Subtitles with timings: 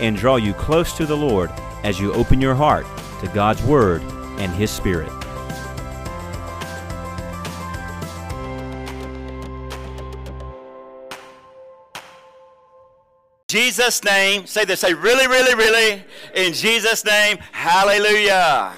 [0.00, 1.50] and draw you close to the Lord
[1.84, 2.86] as you open your heart
[3.20, 4.02] to God's Word
[4.38, 5.12] and His Spirit.
[13.50, 16.04] Jesus' name, say this, say really, really, really,
[16.36, 18.72] in Jesus' name, hallelujah.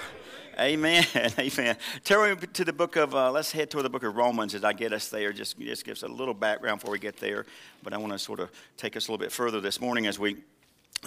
[0.59, 1.05] Amen.
[1.39, 1.77] Amen.
[2.05, 4.73] Turn to the book of, uh, let's head toward the book of Romans as I
[4.73, 5.33] get us there.
[5.33, 7.47] Just, just gives a little background before we get there.
[7.83, 10.19] But I want to sort of take us a little bit further this morning as
[10.19, 10.37] we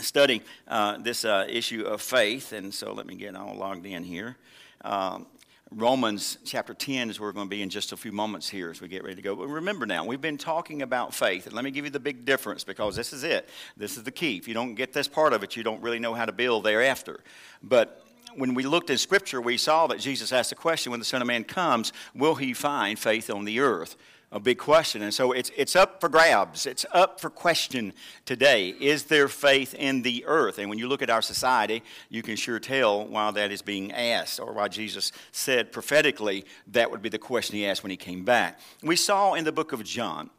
[0.02, 2.52] study uh, this uh, issue of faith.
[2.52, 4.38] And so let me get all logged in here.
[4.84, 5.26] Um,
[5.72, 8.70] Romans chapter 10 is where we're going to be in just a few moments here
[8.70, 9.36] as we get ready to go.
[9.36, 11.48] But remember now, we've been talking about faith.
[11.48, 13.50] And let me give you the big difference because this is it.
[13.76, 14.38] This is the key.
[14.38, 16.64] If you don't get this part of it, you don't really know how to build
[16.64, 17.20] thereafter.
[17.64, 18.06] But
[18.36, 21.22] when we looked in Scripture, we saw that Jesus asked the question when the Son
[21.22, 23.96] of Man comes, will he find faith on the earth?
[24.32, 25.02] A big question.
[25.02, 26.66] And so it's, it's up for grabs.
[26.66, 27.94] It's up for question
[28.26, 28.70] today.
[28.70, 30.58] Is there faith in the earth?
[30.58, 33.92] And when you look at our society, you can sure tell why that is being
[33.94, 37.98] asked, or why Jesus said prophetically that would be the question he asked when he
[37.98, 38.60] came back.
[38.82, 40.30] We saw in the book of John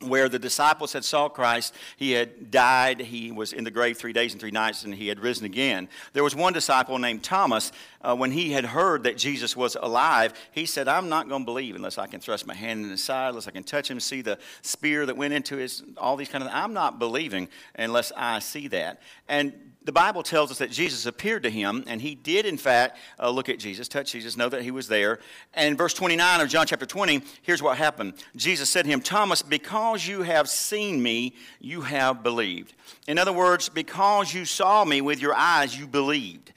[0.00, 1.74] where the disciples had saw Christ.
[1.96, 3.00] He had died.
[3.00, 5.88] He was in the grave three days and three nights, and he had risen again.
[6.12, 7.72] There was one disciple named Thomas.
[8.02, 11.46] Uh, when he had heard that Jesus was alive, he said, I'm not going to
[11.46, 13.98] believe unless I can thrust my hand in his side, unless I can touch him,
[13.98, 18.12] see the spear that went into his, all these kind of I'm not believing unless
[18.16, 19.00] I see that.
[19.28, 19.54] And
[19.86, 23.30] the Bible tells us that Jesus appeared to him, and he did, in fact, uh,
[23.30, 25.20] look at Jesus, touch Jesus, know that he was there.
[25.54, 29.42] And verse 29 of John chapter 20, here's what happened Jesus said to him, Thomas,
[29.42, 32.74] because you have seen me, you have believed.
[33.06, 36.52] In other words, because you saw me with your eyes, you believed.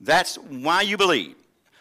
[0.00, 1.34] That's why you believe.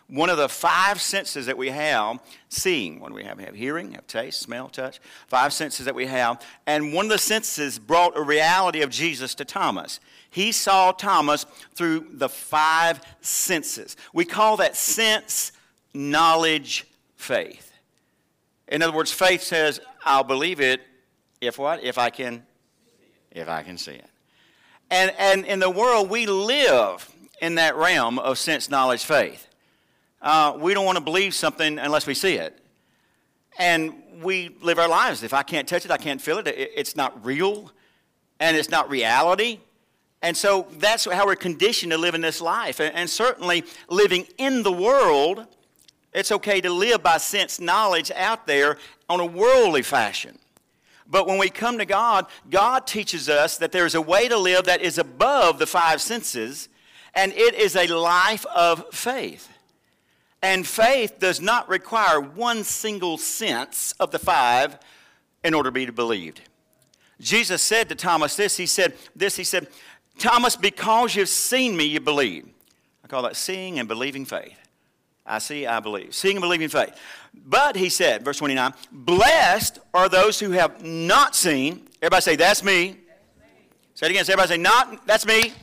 [0.09, 3.37] One of the five senses that we have, seeing, do we have?
[3.37, 6.41] We have hearing, have taste, smell, touch, five senses that we have.
[6.65, 9.99] And one of the senses brought a reality of Jesus to Thomas.
[10.29, 11.45] He saw Thomas
[11.75, 13.97] through the five senses.
[14.13, 15.51] We call that sense
[15.93, 16.85] knowledge
[17.15, 17.73] faith.
[18.69, 20.81] In other words, faith says, I'll believe it
[21.41, 21.83] if what?
[21.83, 22.43] If I can
[23.31, 24.09] if I can see it.
[24.89, 29.46] And and in the world we live in that realm of sense knowledge faith.
[30.21, 32.59] Uh, we don't want to believe something unless we see it.
[33.59, 35.23] And we live our lives.
[35.23, 37.71] If I can't touch it, I can't feel it, it's not real
[38.39, 39.59] and it's not reality.
[40.21, 42.79] And so that's how we're conditioned to live in this life.
[42.79, 45.45] And, certainly living in the world,
[46.13, 48.77] it's okay to live by sense knowledge out there
[49.09, 50.39] on a worldly fashion.
[51.09, 54.65] But when we come to God, God teaches us that there's a way to live
[54.65, 56.67] that is above the five senses,
[57.13, 59.49] and it is a life of faith.
[60.41, 64.77] And faith does not require one single sense of the five
[65.43, 66.41] in order to be believed.
[67.19, 69.67] Jesus said to Thomas this, he said, this, he said,
[70.19, 72.47] Thomas, because you've seen me, you believe.
[73.03, 74.57] I call that seeing and believing faith.
[75.25, 76.13] I see, I believe.
[76.13, 76.95] Seeing and believing faith.
[77.33, 81.87] But, he said, verse 29, blessed are those who have not seen.
[82.01, 82.87] Everybody say, that's me.
[82.87, 82.97] That's me.
[83.93, 84.25] Say it again.
[84.25, 85.41] Say, everybody say, not, that's me.
[85.41, 85.53] That's me.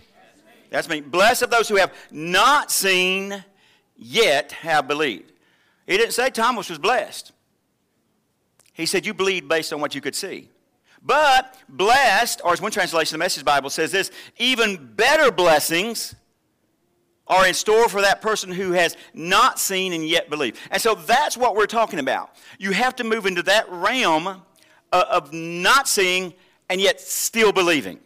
[0.71, 1.01] That's me.
[1.01, 3.45] Blessed of those who have not seen,
[3.97, 5.33] yet have believed.
[5.87, 7.33] He didn't say Thomas was blessed.
[8.73, 10.49] He said, you believed based on what you could see.
[11.03, 16.15] But blessed, or as one translation of the Message Bible says this, even better blessings
[17.27, 20.59] are in store for that person who has not seen and yet believed.
[20.71, 22.31] And so that's what we're talking about.
[22.59, 24.41] You have to move into that realm uh,
[25.11, 26.35] of not seeing
[26.69, 28.01] and yet still believing.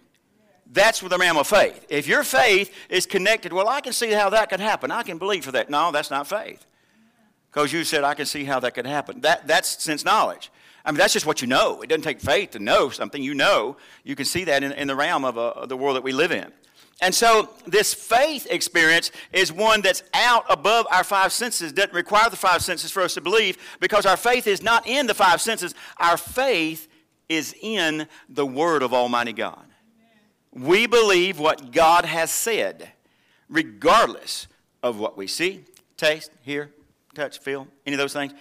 [0.71, 1.87] That's with the realm of faith.
[1.89, 4.91] If your faith is connected, well, I can see how that could happen.
[4.91, 5.71] I can believe for that.
[5.71, 6.67] No, that's not faith.
[7.51, 9.23] Because you said, I can see how that could happen.
[9.23, 10.51] That, that's sense knowledge.
[10.85, 11.81] I mean, that's just what you know.
[11.81, 13.23] It doesn't take faith to know something.
[13.23, 13.77] You know.
[14.05, 16.33] You can see that in, in the realm of uh, the world that we live
[16.33, 16.53] in.
[17.01, 22.29] And so, this faith experience is one that's out above our five senses, doesn't require
[22.29, 25.41] the five senses for us to believe, because our faith is not in the five
[25.41, 25.75] senses.
[25.99, 26.89] Our faith
[27.29, 29.68] is in the Word of Almighty God.
[30.59, 32.91] We believe what God has said,
[33.49, 34.49] regardless
[34.83, 35.65] of what we see,
[35.97, 36.71] taste, hear,
[37.15, 38.33] touch, feel, any of those things.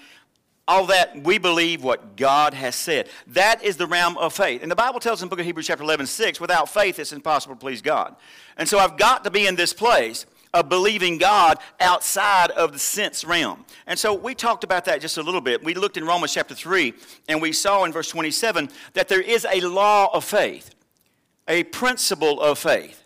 [0.67, 3.07] all that we believe what God has said.
[3.27, 4.61] That is the realm of faith.
[4.61, 7.55] And the Bible tells in book of Hebrews, chapter 11, 6, without faith it's impossible
[7.55, 8.15] to please God.
[8.57, 12.79] And so I've got to be in this place of believing God outside of the
[12.79, 13.65] sense realm.
[13.85, 15.63] And so we talked about that just a little bit.
[15.63, 16.93] We looked in Romans chapter 3,
[17.29, 20.73] and we saw in verse 27 that there is a law of faith,
[21.47, 23.03] a principle of faith,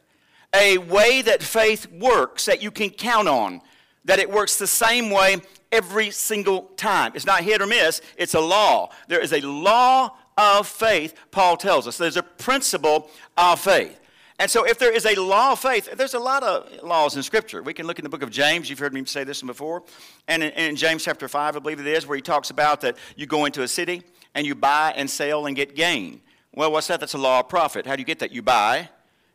[0.54, 3.62] a way that faith works that you can count on,
[4.06, 5.38] that it works the same way
[5.72, 7.12] every single time.
[7.16, 8.90] It's not hit or miss, it's a law.
[9.08, 11.98] There is a law of faith, Paul tells us.
[11.98, 14.00] There's a principle of faith.
[14.42, 17.22] And so, if there is a law of faith, there's a lot of laws in
[17.22, 17.62] Scripture.
[17.62, 18.72] We can look in the book of James.
[18.72, 19.84] You've heard me say this before.
[20.28, 22.98] And in, in, James chapter 5, I believe it is, where he talks about that
[23.16, 24.02] you go into a city
[24.34, 26.22] and you buy and sell and get gain.
[26.53, 27.00] Well, what's that?
[27.00, 27.86] That's a law of profit.
[27.86, 28.31] How do you get that?
[28.31, 28.89] You buy,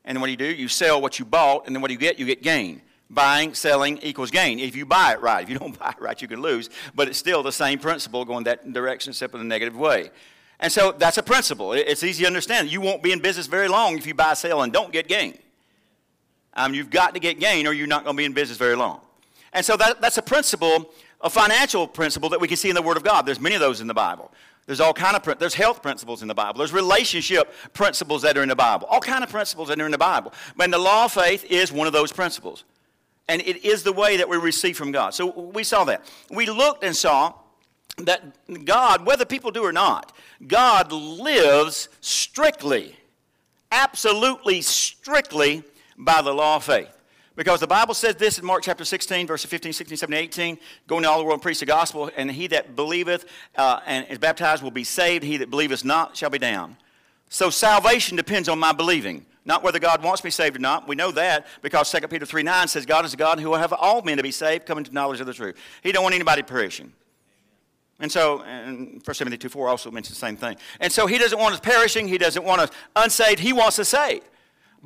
[0.04, 0.46] and then what do you do?
[0.46, 2.18] You sell what you bought, and then what do you get?
[2.18, 2.82] You get gain.
[3.08, 4.58] Buying, selling equals gain.
[4.58, 6.68] If you buy it right, if you don't buy it right, you can lose.
[6.94, 10.10] But it's still the same principle going that direction, except in a negative way.
[10.60, 11.72] And so that's a principle.
[11.72, 12.70] It's easy to understand.
[12.70, 15.38] You won't be in business very long if you buy, sell, and don't get gain.
[16.54, 18.74] Um, you've got to get gain or you're not going to be in business very
[18.74, 19.00] long.
[19.52, 20.90] And so that, that's a principle,
[21.20, 23.26] a financial principle that we can see in the Word of God.
[23.26, 24.32] There's many of those in the Bible.
[24.66, 26.58] There's all kind of there's health principles in the Bible.
[26.58, 28.88] There's relationship principles that are in the Bible.
[28.90, 30.32] All kind of principles that are in the Bible.
[30.56, 32.64] But the law of faith is one of those principles.
[33.28, 35.14] And it is the way that we receive from God.
[35.14, 36.04] So we saw that.
[36.30, 37.34] We looked and saw
[37.98, 38.22] that
[38.64, 40.12] God, whether people do or not,
[40.46, 42.96] God lives strictly,
[43.70, 45.62] absolutely strictly
[45.96, 46.95] by the law of faith.
[47.36, 50.96] Because the Bible says this in Mark chapter 16, verses 15, 16, 17, 18 Go
[50.96, 54.18] into all the world and preach the gospel, and he that believeth uh, and is
[54.18, 56.76] baptized will be saved, he that believeth not shall be damned.
[57.28, 60.88] So salvation depends on my believing, not whether God wants me saved or not.
[60.88, 63.58] We know that because 2 Peter 3 9 says, God is a God who will
[63.58, 65.56] have all men to be saved, coming to knowledge of the truth.
[65.82, 66.92] He don't want anybody perishing.
[67.98, 70.56] And so, and 1 Timothy 2 4 also mentions the same thing.
[70.80, 73.90] And so he doesn't want us perishing, he doesn't want us unsaved, he wants us
[73.90, 74.24] saved.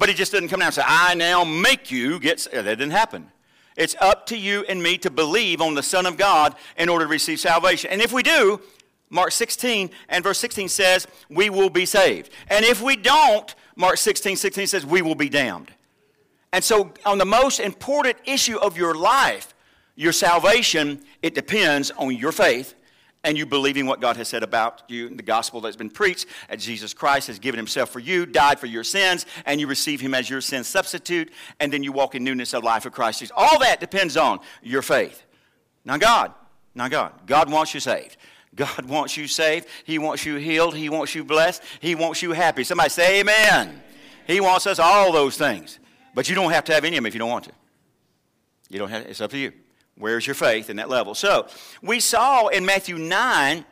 [0.01, 2.49] But he just doesn't come down and say, I now make you get.
[2.51, 3.31] That didn't happen.
[3.77, 7.05] It's up to you and me to believe on the Son of God in order
[7.05, 7.91] to receive salvation.
[7.91, 8.63] And if we do,
[9.11, 12.31] Mark 16 and verse 16 says, we will be saved.
[12.49, 15.71] And if we don't, Mark 16, 16 says, we will be damned.
[16.55, 19.55] And so, on the most important issue of your life,
[19.97, 22.75] your salvation, it depends on your faith
[23.23, 26.59] and you believing what God has said about you, the gospel that's been preached, that
[26.59, 30.15] Jesus Christ has given himself for you, died for your sins, and you receive him
[30.15, 33.31] as your sin substitute, and then you walk in newness of life of Christ.
[33.37, 35.25] All that depends on your faith.
[35.85, 36.33] Now, God,
[36.75, 38.17] now, God, God wants you saved.
[38.55, 39.67] God wants you saved.
[39.85, 40.75] He wants you healed.
[40.75, 41.63] He wants you blessed.
[41.81, 42.65] He wants you happy.
[42.65, 43.83] Somebody say amen.
[44.27, 45.79] He wants us all those things.
[46.15, 47.53] But you don't have to have any of them if you don't want to.
[48.69, 49.53] You don't have, it's up to you.
[50.01, 51.15] Where's your faith in that level?
[51.15, 51.47] So,
[51.83, 53.65] we saw in Matthew 9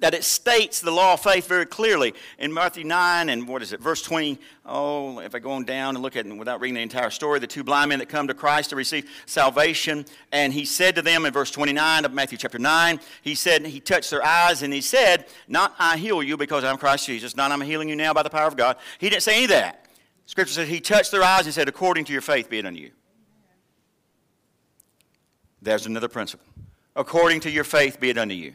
[0.00, 3.72] that it states the law of faith very clearly in Matthew 9 and what is
[3.72, 4.38] it, verse 20.
[4.64, 7.38] Oh, if I go on down and look at it without reading the entire story,
[7.38, 10.06] the two blind men that come to Christ to receive salvation.
[10.32, 13.80] And he said to them in verse 29 of Matthew chapter 9, he said, he
[13.80, 17.52] touched their eyes and he said, Not I heal you because I'm Christ Jesus, not
[17.52, 18.78] I'm healing you now by the power of God.
[18.98, 19.86] He didn't say any of that.
[20.26, 22.80] Scripture says he touched their eyes and said, According to your faith be it unto
[22.80, 22.90] you.
[25.62, 26.46] There's another principle.
[26.94, 28.52] According to your faith be it unto you.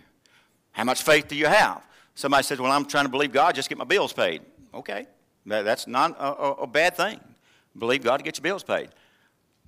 [0.72, 1.82] How much faith do you have?
[2.14, 4.42] Somebody says, Well, I'm trying to believe God, just get my bills paid.
[4.74, 5.08] Okay,
[5.46, 7.20] that's not a, a, bad thing.
[7.78, 8.90] Believe God to get your bills paid.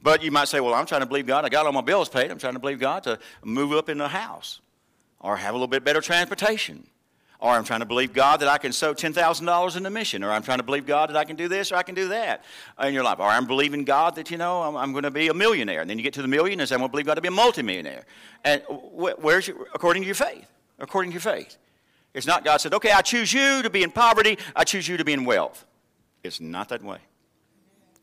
[0.02, 2.10] But you might say, Well, I'm trying to believe God, I got all my bills
[2.10, 2.30] paid.
[2.30, 4.60] I'm trying to believe God to move up in a house
[5.20, 6.86] or have a little bit better transportation
[7.40, 10.32] or I'm trying to believe God that I can sow $10,000 in the mission, or
[10.32, 12.44] I'm trying to believe God that I can do this or I can do that
[12.84, 15.30] in your life, or I'm believing God that, you know, I'm, I'm going to be
[15.30, 15.82] a millionaire.
[15.82, 17.22] And then you get to the million and say, I'm going to believe God to
[17.22, 18.06] be a multimillionaire.
[18.44, 20.48] And where's your, according to your faith?
[20.80, 21.58] According to your faith.
[22.14, 24.98] It's not God said, okay, I choose you to be in poverty, I choose you
[24.98, 25.66] to be in wealth.
[26.24, 26.98] It's not that way.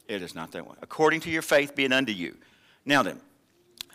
[0.09, 0.77] It is not that way.
[0.81, 2.37] According to your faith being unto you.
[2.85, 3.21] Now then,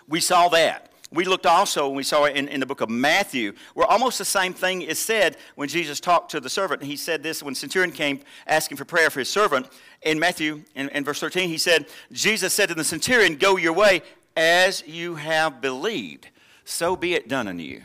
[0.08, 0.91] we saw that.
[1.14, 4.18] We looked also, and we saw it in, in the book of Matthew, where almost
[4.18, 6.84] the same thing is said when Jesus talked to the servant.
[6.84, 9.68] He said this when centurion came asking for prayer for his servant.
[10.04, 13.74] In Matthew, in, in verse 13, he said, Jesus said to the centurion, Go your
[13.74, 14.04] way
[14.38, 16.30] as you have believed.
[16.64, 17.82] So be it done unto you.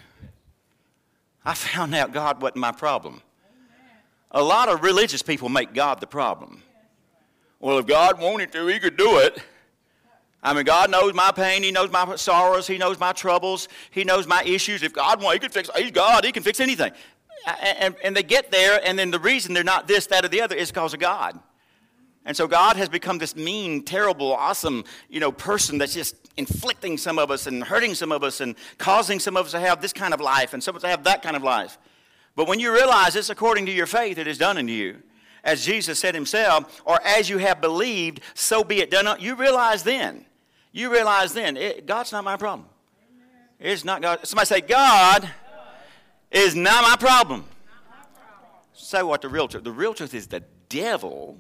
[1.45, 3.23] I found out God wasn't my problem.
[4.30, 6.62] A lot of religious people make God the problem.
[7.59, 9.42] Well, if God wanted to, He could do it.
[10.47, 11.65] I mean, God knows my pain.
[11.65, 12.69] He knows my sorrows.
[12.69, 13.67] He knows my troubles.
[13.91, 14.85] He knows my issues.
[14.85, 15.69] If God wants, He can fix.
[15.76, 16.25] He's God.
[16.25, 16.93] He can fix anything.
[17.61, 20.41] And, and they get there, and then the reason they're not this, that, or the
[20.41, 21.38] other is because of God.
[22.25, 26.97] And so God has become this mean, terrible, awesome, you know, person that's just inflicting
[26.97, 29.81] some of us and hurting some of us and causing some of us to have
[29.81, 31.76] this kind of life and some of us to have that kind of life.
[32.37, 35.03] But when you realize it's according to your faith, it is done unto you.
[35.43, 39.21] As Jesus said himself, or as you have believed, so be it done.
[39.21, 40.25] You realize then,
[40.76, 42.68] you realize then, it, God's not my problem.
[43.59, 44.26] It's not God.
[44.26, 45.28] Somebody say, God
[46.30, 47.45] is not my problem.
[48.75, 49.64] Say what the real truth.
[49.64, 51.38] The real truth is the devil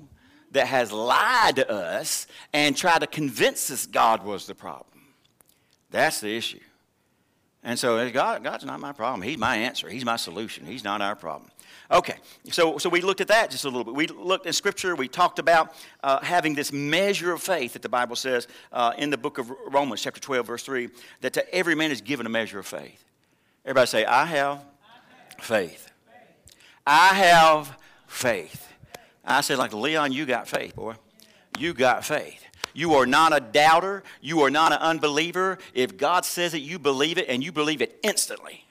[0.52, 5.02] that has lied to us and tried to convince us God was the problem.
[5.90, 6.60] That's the issue.
[7.62, 9.20] And so God, God's not my problem.
[9.20, 9.88] He's my answer.
[9.88, 10.64] He's my solution.
[10.64, 11.50] He's not our problem.
[11.90, 12.16] Okay,
[12.50, 13.94] so, so we looked at that just a little bit.
[13.94, 14.96] We looked in Scripture.
[14.96, 19.10] We talked about uh, having this measure of faith that the Bible says uh, in
[19.10, 20.88] the book of Romans, chapter 12, verse 3,
[21.20, 23.04] that to every man is given a measure of faith.
[23.64, 24.64] Everybody say, I have
[25.40, 25.90] faith.
[26.84, 27.76] I have
[28.08, 28.68] faith.
[29.24, 30.94] I said, like, Leon, you got faith, boy.
[31.58, 32.44] You got faith.
[32.74, 34.02] You are not a doubter.
[34.20, 35.58] You are not an unbeliever.
[35.72, 38.65] If God says it, you believe it, and you believe it instantly.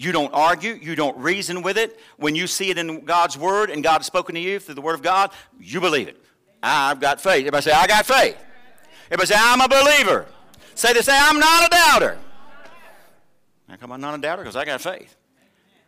[0.00, 0.78] You don't argue.
[0.80, 1.98] You don't reason with it.
[2.18, 4.80] When you see it in God's Word and God has spoken to you through the
[4.80, 6.22] Word of God, you believe it.
[6.62, 7.40] I've got faith.
[7.40, 8.38] Everybody say, I got faith.
[9.06, 10.26] Everybody say, I'm a believer.
[10.76, 12.18] Say this, say, I'm not a doubter.
[13.68, 14.42] How come I'm not a doubter?
[14.42, 15.16] Because I got faith.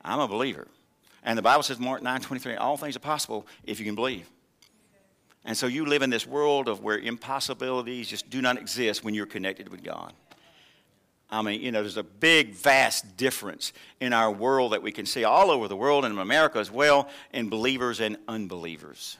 [0.05, 0.67] I'm a believer.
[1.23, 4.29] And the Bible says, Mark 9 23, all things are possible if you can believe.
[5.45, 9.15] And so you live in this world of where impossibilities just do not exist when
[9.15, 10.13] you're connected with God.
[11.31, 15.07] I mean, you know, there's a big, vast difference in our world that we can
[15.07, 19.17] see all over the world and in America as well in believers and unbelievers.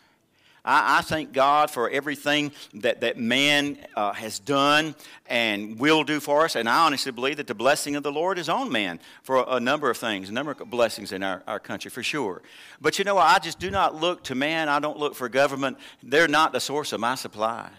[0.65, 4.95] I, I thank God for everything that, that man uh, has done
[5.27, 6.57] and will do for us.
[6.57, 9.55] And I honestly believe that the blessing of the Lord is on man for a,
[9.55, 12.43] a number of things, a number of blessings in our, our country for sure.
[12.81, 15.79] But you know, I just do not look to man, I don't look for government.
[16.03, 17.71] They're not the source of my supply.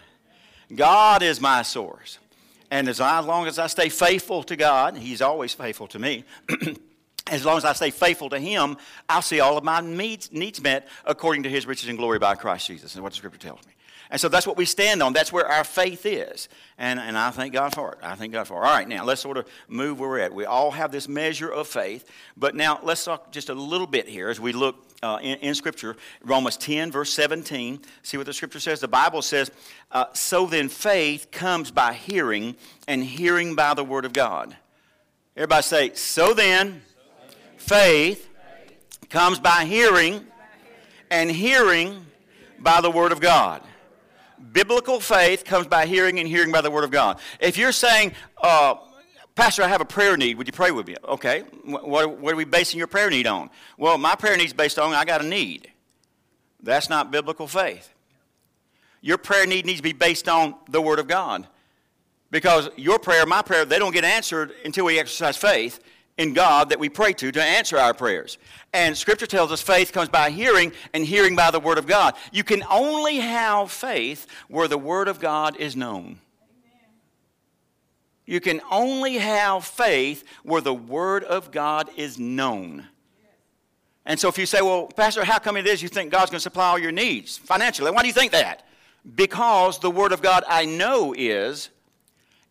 [0.74, 2.18] God is my source.
[2.72, 6.24] And as long as I stay faithful to God, He's always faithful to me.
[7.30, 8.78] as long as I stay faithful to Him,
[9.10, 12.34] I'll see all of my needs, needs met according to His riches and glory by
[12.34, 13.74] Christ Jesus, And what the Scripture tells me.
[14.12, 15.12] And so that's what we stand on.
[15.12, 16.48] That's where our faith is.
[16.78, 17.98] And, and I thank God for it.
[18.00, 18.66] I thank God for it.
[18.66, 20.32] All right, now let's sort of move where we're at.
[20.32, 22.08] We all have this measure of faith.
[22.36, 25.54] But now let's talk just a little bit here as we look uh, in, in,
[25.56, 25.96] Scripture.
[26.22, 27.80] Romans 10, verse 17.
[28.04, 28.78] See what the Scripture says?
[28.78, 29.50] The Bible says,
[29.90, 32.54] uh, So then faith comes by hearing,
[32.86, 34.56] and hearing by the Word of God.
[35.34, 36.82] Everybody say, So then
[37.62, 38.28] Faith
[39.08, 40.26] comes by hearing,
[41.12, 42.04] and hearing
[42.58, 43.62] by the Word of God.
[44.52, 47.18] Biblical faith comes by hearing, and hearing by the Word of God.
[47.38, 48.76] If you're saying, uh,
[49.34, 50.36] Pastor, I have a prayer need.
[50.36, 50.96] Would you pray with me?
[51.04, 51.44] Okay.
[51.64, 53.50] What, what, are we basing your prayer need on?
[53.78, 55.70] Well, my prayer need is based on I got a need.
[56.62, 57.92] That's not biblical faith.
[59.00, 61.46] Your prayer need needs to be based on the Word of God.
[62.30, 65.80] Because your prayer, my prayer, they don't get answered until we exercise faith
[66.18, 68.38] in God that we pray to to answer our prayers.
[68.72, 72.14] And Scripture tells us faith comes by hearing, and hearing by the Word of God.
[72.32, 76.18] You can only have faith where the Word of God is known.
[78.24, 82.86] You can only have faith where the Word of God is known.
[84.04, 86.38] And so if you say, well, Pastor, how come it is you think God's going
[86.38, 87.90] to supply all your needs financially?
[87.90, 88.66] Why do you think that?
[89.14, 91.70] Because the Word of God I know is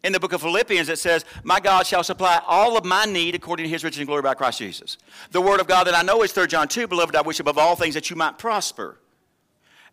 [0.03, 3.36] in the book of Philippians, it says, My God shall supply all of my need
[3.36, 4.98] according to his riches and glory by Christ Jesus.
[5.31, 7.58] The word of God that I know is 3 John 2, Beloved, I wish above
[7.58, 8.98] all things that you might prosper.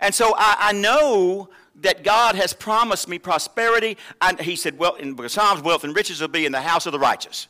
[0.01, 1.51] And so I, I know
[1.81, 3.97] that God has promised me prosperity.
[4.21, 6.93] And he said, Well, in Psalms, wealth and riches will be in the house of
[6.93, 7.49] the righteous.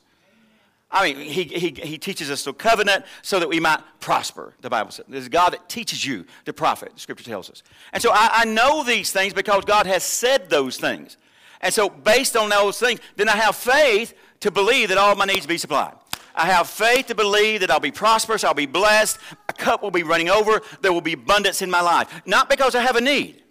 [0.90, 4.70] I mean, he, he, he teaches us the covenant so that we might prosper, the
[4.70, 5.04] Bible says.
[5.06, 7.62] There's God that teaches you to profit, the scripture tells us.
[7.92, 11.18] And so I, I know these things because God has said those things.
[11.60, 15.24] And so, based on those things, then I have faith to believe that all my
[15.24, 15.94] needs be supplied.
[16.34, 19.90] I have faith to believe that I'll be prosperous, I'll be blessed, a cup will
[19.90, 22.22] be running over, there will be abundance in my life.
[22.26, 23.42] Not because I have a need.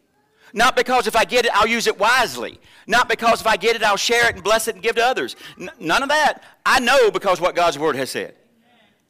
[0.53, 2.59] Not because if I get it, I'll use it wisely.
[2.87, 5.05] Not because if I get it, I'll share it and bless it and give to
[5.05, 5.35] others.
[5.59, 6.43] N- none of that.
[6.65, 8.35] I know because what God's Word has said.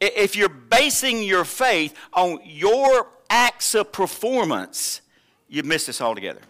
[0.01, 5.01] If you're basing your faith on your acts of performance,
[5.47, 6.41] you've missed this altogether.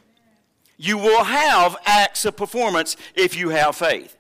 [0.78, 4.16] You will have acts of performance if you have faith.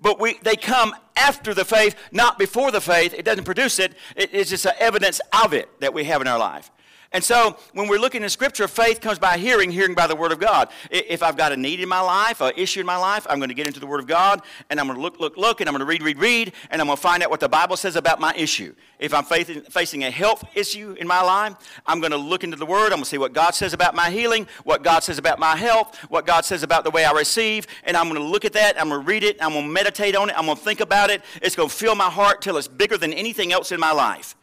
[0.00, 3.14] But we, they come after the faith, not before the faith.
[3.14, 6.28] It doesn't produce it, it it's just an evidence of it that we have in
[6.28, 6.70] our life.
[7.14, 10.32] And so when we're looking in Scripture, faith comes by hearing, hearing by the Word
[10.32, 10.68] of God.
[10.90, 13.50] If I've got a need in my life, an issue in my life, I'm going
[13.50, 15.68] to get into the Word of God and I'm going to look, look, look, and
[15.68, 17.76] I'm going to read, read, read, and I'm going to find out what the Bible
[17.76, 18.74] says about my issue.
[18.98, 21.54] If I'm facing a health issue in my life,
[21.86, 22.86] I'm going to look into the Word.
[22.86, 25.54] I'm going to see what God says about my healing, what God says about my
[25.54, 28.54] health, what God says about the way I receive, and I'm going to look at
[28.54, 28.80] that.
[28.80, 29.36] I'm going to read it.
[29.40, 30.36] I'm going to meditate on it.
[30.36, 31.22] I'm going to think about it.
[31.42, 34.34] It's going to fill my heart till it's bigger than anything else in my life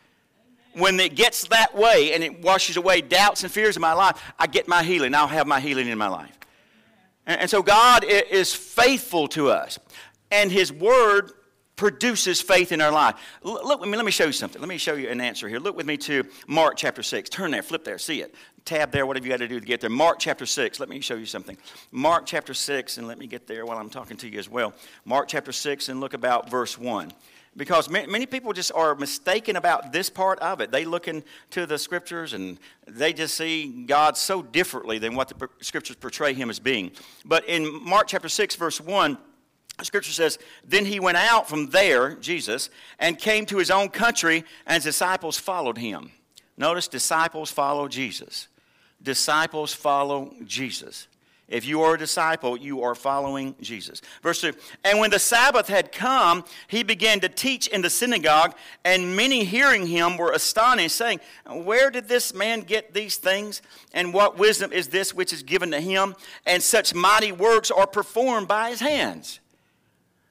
[0.73, 4.21] when it gets that way and it washes away doubts and fears in my life,
[4.39, 5.13] I get my healing.
[5.13, 6.37] I'll have my healing in my life.
[7.25, 9.79] And, and so God is faithful to us,
[10.31, 11.31] and His Word
[11.81, 13.15] produces faith in our life.
[13.41, 14.61] Look, let me, let me show you something.
[14.61, 15.57] Let me show you an answer here.
[15.57, 17.27] Look with me to Mark chapter 6.
[17.29, 18.35] Turn there, flip there, see it.
[18.65, 19.89] Tab there, whatever you got to do to get there.
[19.89, 20.79] Mark chapter 6.
[20.79, 21.57] Let me show you something.
[21.91, 24.75] Mark chapter 6, and let me get there while I'm talking to you as well.
[25.05, 27.11] Mark chapter 6, and look about verse 1
[27.57, 30.71] because many people just are mistaken about this part of it.
[30.71, 35.49] They look into the scriptures and they just see God so differently than what the
[35.59, 36.91] scriptures portray him as being.
[37.25, 39.17] But in Mark chapter 6, verse 1,
[39.83, 44.45] scripture says, Then he went out from there, Jesus, and came to his own country,
[44.65, 46.11] and his disciples followed him.
[46.55, 48.47] Notice disciples follow Jesus.
[49.03, 51.07] Disciples follow Jesus.
[51.51, 54.01] If you are a disciple, you are following Jesus.
[54.23, 54.53] Verse 2
[54.85, 58.55] And when the Sabbath had come, he began to teach in the synagogue,
[58.85, 63.61] and many hearing him were astonished, saying, Where did this man get these things?
[63.93, 66.15] And what wisdom is this which is given to him?
[66.45, 69.41] And such mighty works are performed by his hands.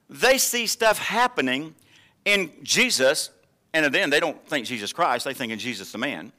[0.09, 1.75] They see stuff happening
[2.25, 3.29] in Jesus,
[3.75, 6.33] and then they don't think Jesus Christ, they think in Jesus the man.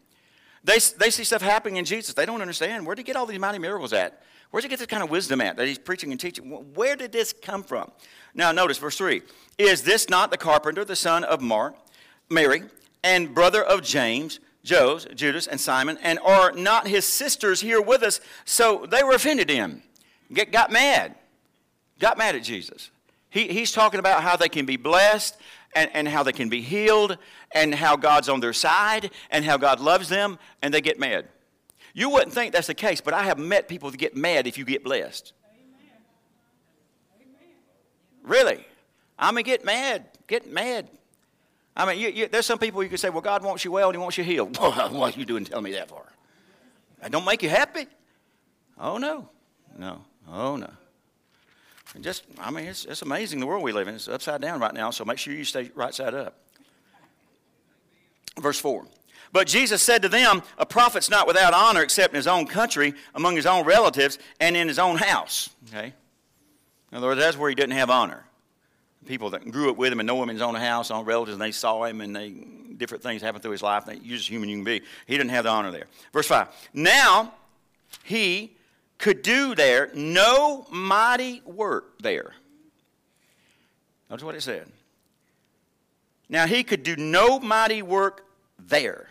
[0.63, 2.13] They, they see stuff happening in Jesus.
[2.13, 2.85] They don't understand.
[2.85, 4.21] Where did he get all these mighty miracles at?
[4.51, 6.49] Where'd he get this kind of wisdom at that he's preaching and teaching?
[6.73, 7.89] Where did this come from?
[8.35, 9.21] Now, notice verse 3
[9.57, 11.41] Is this not the carpenter, the son of
[12.29, 12.63] Mary,
[13.03, 15.97] and brother of James, Joses, Judas, and Simon?
[16.01, 18.19] And are not his sisters here with us?
[18.43, 19.83] So they were offended him,
[20.33, 21.15] get, got mad,
[21.99, 22.91] got mad at Jesus.
[23.29, 25.37] He, he's talking about how they can be blessed
[25.73, 27.17] and, and how they can be healed
[27.53, 31.29] and how God's on their side and how God loves them, and they get mad.
[31.93, 34.57] You wouldn't think that's the case, but I have met people that get mad if
[34.57, 35.33] you get blessed.
[35.53, 36.01] Amen.
[37.21, 37.55] Amen.
[38.23, 38.65] Really?
[39.19, 40.05] I mean, get mad.
[40.27, 40.89] Get mad.
[41.75, 43.89] I mean, you, you, there's some people you can say, well, God wants you well
[43.89, 44.57] and He wants you healed.
[44.59, 46.03] what are you doing telling me that for?
[47.01, 47.87] That don't make you happy?
[48.79, 49.29] Oh, no.
[49.77, 50.01] No.
[50.29, 50.69] Oh, no.
[51.93, 53.95] And just, I mean, it's, it's amazing the world we live in.
[53.95, 56.37] It's upside down right now, so make sure you stay right side up.
[58.39, 58.85] Verse 4.
[59.31, 62.93] But Jesus said to them, A prophet's not without honor except in his own country,
[63.15, 65.49] among his own relatives, and in his own house.
[65.69, 65.93] Okay?
[66.91, 68.25] In other words, that's where he didn't have honor.
[69.05, 71.33] People that grew up with him and know him in his own house, own relatives,
[71.33, 72.29] and they saw him and they
[72.81, 73.85] different things happened through his life.
[73.85, 74.81] They use human you can be.
[75.05, 75.85] He didn't have the honor there.
[76.11, 76.47] Verse 5.
[76.73, 77.31] Now
[78.03, 78.55] he
[78.97, 82.33] could do there no mighty work there.
[84.09, 84.67] Notice what it said.
[86.27, 88.25] Now he could do no mighty work
[88.57, 89.07] there.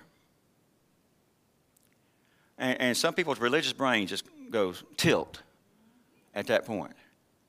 [2.60, 5.42] And, and some people's religious brain just goes tilt
[6.34, 6.92] at that point,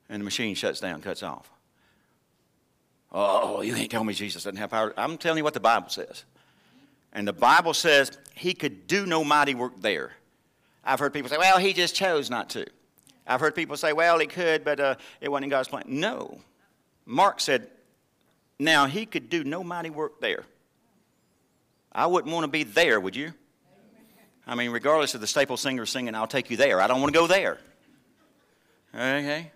[0.08, 1.48] and the machine shuts down, cuts off.
[3.12, 4.94] Oh, you can't tell me Jesus doesn't have power.
[4.96, 6.24] I'm telling you what the Bible says.
[7.12, 10.12] And the Bible says he could do no mighty work there.
[10.82, 12.66] I've heard people say, well, he just chose not to.
[13.26, 15.84] I've heard people say, well, he could, but uh, it wasn't in God's plan.
[15.86, 16.40] No.
[17.04, 17.68] Mark said,
[18.58, 20.44] now he could do no mighty work there.
[21.92, 23.34] I wouldn't want to be there, would you?
[24.46, 26.80] I mean, regardless of the Staple Singers singing, I'll take you there.
[26.80, 27.58] I don't want to go there.
[28.94, 29.50] Okay?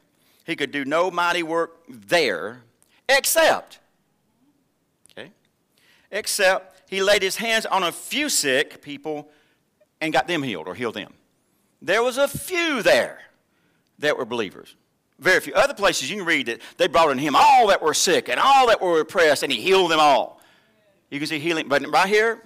[0.45, 2.63] He could do no mighty work there
[3.09, 3.81] except,
[5.11, 5.31] okay,
[6.11, 9.29] except he laid his hands on a few sick people
[10.01, 11.13] and got them healed or healed them.
[11.83, 13.21] There was a few there
[13.99, 14.77] that were believers.
[15.19, 15.55] Very few.
[15.55, 18.39] Other places you can read that they brought in him all that were sick and
[18.39, 20.41] all that were oppressed, and he healed them all.
[21.11, 21.69] You can see healing.
[21.69, 22.43] But right here,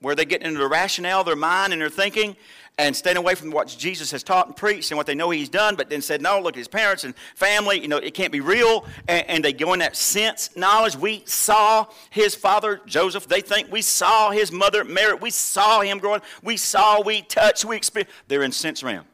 [0.00, 2.36] where they get into the rationale, their mind, and their thinking,
[2.78, 5.48] and staying away from what Jesus has taught and preached and what they know He's
[5.48, 8.32] done, but then said, no, look, at his parents and family, you know, it can't
[8.32, 8.86] be real.
[9.08, 10.96] And, and they go in that sense knowledge.
[10.96, 13.26] We saw his father, Joseph.
[13.26, 15.14] They think we saw his mother, Mary.
[15.14, 16.20] We saw him growing.
[16.42, 18.14] We saw, we touched, we experienced.
[18.28, 19.04] They're in sense realm.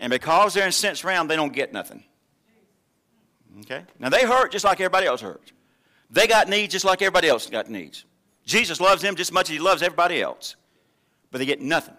[0.00, 2.02] And because they're in sense realm, they don't get nothing.
[3.60, 3.84] Okay?
[3.98, 5.52] Now, they hurt just like everybody else hurts.
[6.10, 8.04] They got needs just like everybody else got needs.
[8.48, 10.56] Jesus loves them just as much as he loves everybody else.
[11.30, 11.94] But they get nothing.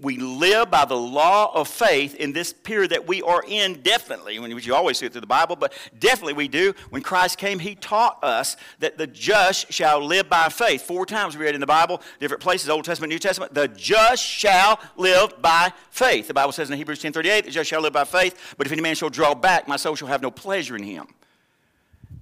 [0.00, 4.36] we live by the law of faith in this period that we are in definitely,
[4.40, 6.74] which you always see it through the Bible, but definitely we do.
[6.90, 10.82] When Christ came, he taught us that the just shall live by faith.
[10.82, 14.24] Four times we read in the Bible, different places, Old Testament, New Testament, the just
[14.24, 16.26] shall live by faith.
[16.26, 18.82] The Bible says in Hebrews 10.38, the just shall live by faith, but if any
[18.82, 21.06] man shall draw back, my soul shall have no pleasure in him.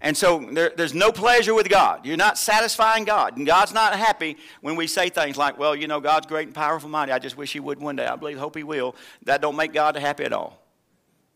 [0.02, 2.04] And so there, there's no pleasure with God.
[2.04, 3.36] You're not satisfying God.
[3.36, 6.54] And God's not happy when we say things like, well, you know, God's great and
[6.54, 7.12] powerful mighty.
[7.12, 8.06] I just wish he would one day.
[8.06, 8.96] I believe, hope he will.
[9.22, 10.60] That don't make God happy at all.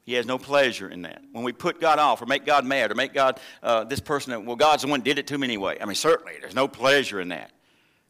[0.04, 1.22] He has no pleasure in that.
[1.30, 4.44] When we put God off or make God mad or make God uh, this person,
[4.44, 5.78] well, God's the one did it to me anyway.
[5.80, 7.52] I mean, certainly, there's no pleasure in that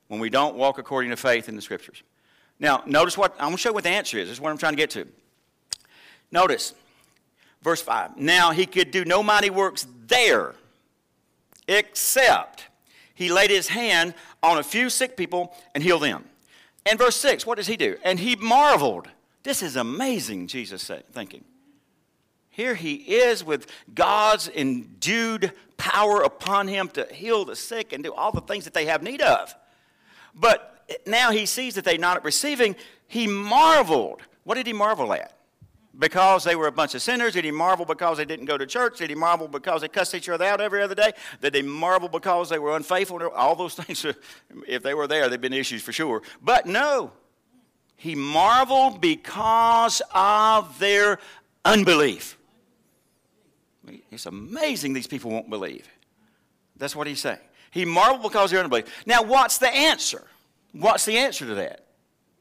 [0.08, 2.02] when we don't walk according to faith in the Scriptures.
[2.58, 4.28] Now, notice what, I'm going to show you what the answer is.
[4.28, 5.06] This is what I'm trying to get to.
[6.30, 6.74] Notice,
[7.66, 8.16] verse 5.
[8.16, 10.54] Now, he could do no mighty works there,
[11.66, 12.68] except
[13.12, 16.24] he laid his hand on a few sick people and healed them.
[16.88, 17.96] And verse 6, what does he do?
[18.04, 19.08] And he marveled.
[19.42, 21.42] This is amazing, Jesus said, thinking.
[22.50, 28.14] Here he is with God's endued power upon him to heal the sick and do
[28.14, 29.52] all the things that they have need of.
[30.36, 32.76] But now he sees that they're not receiving.
[33.08, 34.22] He marveled.
[34.44, 35.32] What did he marvel at?
[35.98, 37.34] Because they were a bunch of sinners?
[37.34, 38.98] Did he marvel because they didn't go to church?
[38.98, 41.12] Did he marvel because they cussed each other out every other day?
[41.40, 43.22] Did he marvel because they were unfaithful?
[43.28, 44.04] All those things,
[44.66, 46.22] if they were there, they'd been issues for sure.
[46.42, 47.12] But no,
[47.96, 51.18] he marveled because of their
[51.64, 52.36] unbelief.
[54.10, 55.88] It's amazing these people won't believe.
[56.76, 57.38] That's what he's saying.
[57.70, 58.86] He marveled because of their unbelief.
[59.06, 60.26] Now, what's the answer?
[60.72, 61.85] What's the answer to that?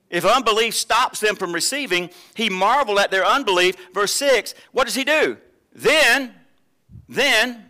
[0.10, 3.76] If unbelief stops them from receiving, he marveled at their unbelief.
[3.94, 5.38] Verse 6, what does he do?
[5.74, 6.34] Then,
[7.10, 7.66] then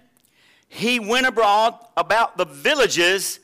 [0.67, 3.39] he went abroad about the villages.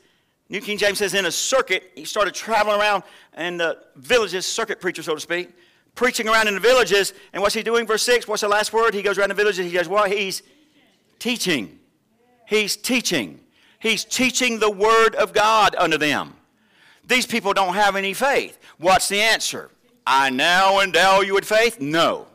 [0.50, 1.92] New King James says in a circuit.
[1.96, 3.04] He started traveling around
[3.38, 5.50] in the villages, circuit preacher, so to speak,
[5.96, 7.14] preaching around in the villages.
[7.32, 7.88] And what's he doing?
[7.88, 8.94] Verse 6, what's the last word?
[8.94, 9.66] He goes around the villages.
[9.66, 10.44] He goes, well, he's
[11.18, 11.80] teaching.
[12.46, 13.40] He's teaching.
[13.80, 16.36] He's teaching the word of God unto them.
[17.08, 18.60] These people don't have any faith.
[18.78, 19.70] What's the answer?
[20.06, 21.80] I now endow you with faith?
[21.80, 22.28] No.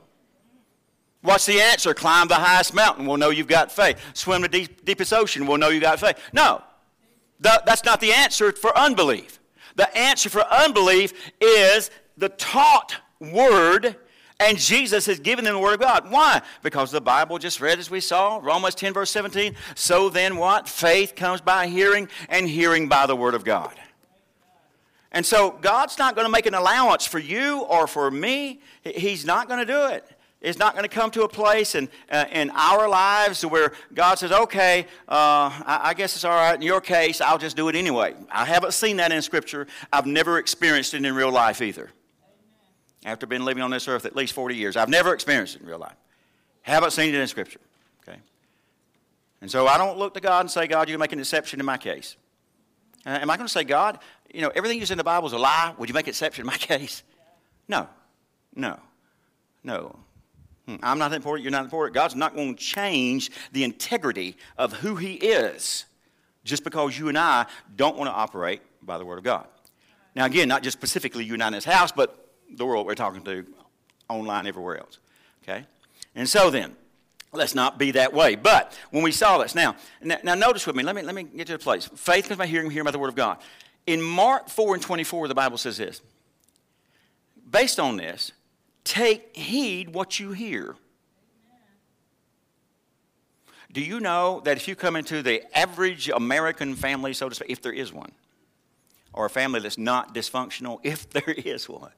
[1.22, 1.92] What's the answer?
[1.92, 3.06] Climb the highest mountain.
[3.06, 3.98] We'll know you've got faith.
[4.14, 5.46] Swim the deep, deepest ocean.
[5.46, 6.18] We'll know you got faith.
[6.32, 6.62] No.
[7.40, 9.40] The, that's not the answer for unbelief.
[9.74, 13.96] The answer for unbelief is the taught word,
[14.38, 16.10] and Jesus has given them the word of God.
[16.10, 16.42] Why?
[16.62, 19.56] Because the Bible just read as we saw, Romans 10, verse 17.
[19.74, 20.68] So then what?
[20.68, 23.74] Faith comes by hearing, and hearing by the word of God.
[25.16, 28.60] And so God's not going to make an allowance for you or for me.
[28.84, 30.04] He's not going to do it.
[30.42, 34.16] It's not going to come to a place in, uh, in our lives where God
[34.16, 37.70] says, okay, uh, I, I, guess it's all right in your case, I'll just do
[37.70, 38.14] it anyway.
[38.30, 39.66] I haven't seen that in Scripture.
[39.90, 41.90] I've never experienced it in real life either.
[43.06, 45.66] After being living on this earth at least 40 years, I've never experienced it in
[45.66, 45.96] real life.
[46.60, 47.60] Haven't seen it in Scripture.
[48.06, 48.18] Okay?
[49.40, 51.64] And so I don't look to God and say, God, you make an exception in
[51.64, 52.16] my case.
[53.06, 54.00] Uh, am I going to say, God,
[54.32, 55.74] you know, everything you say in the Bible is a lie.
[55.78, 57.02] Would you make exception in my case?
[57.68, 57.88] No.
[58.54, 58.78] No.
[59.64, 59.96] No.
[60.66, 60.76] Hmm.
[60.82, 61.44] I'm not important.
[61.44, 61.94] You're not important.
[61.94, 65.84] God's not going to change the integrity of who He is
[66.44, 69.46] just because you and I don't want to operate by the Word of God.
[70.14, 72.94] Now, again, not just specifically you and I in this house, but the world we're
[72.94, 73.44] talking to
[74.08, 74.98] online everywhere else.
[75.42, 75.64] Okay?
[76.14, 76.74] And so then,
[77.32, 78.34] let's not be that way.
[78.34, 81.24] But when we saw this, now, now, now notice with me, let me, let me
[81.24, 81.86] get to the place.
[81.94, 83.38] Faith comes by hearing, hearing by the Word of God.
[83.86, 86.00] In Mark 4 and 24, the Bible says this.
[87.48, 88.32] Based on this,
[88.84, 90.76] take heed what you hear.
[93.72, 97.50] Do you know that if you come into the average American family, so to speak,
[97.50, 98.10] if there is one,
[99.12, 101.92] or a family that's not dysfunctional, if there is one,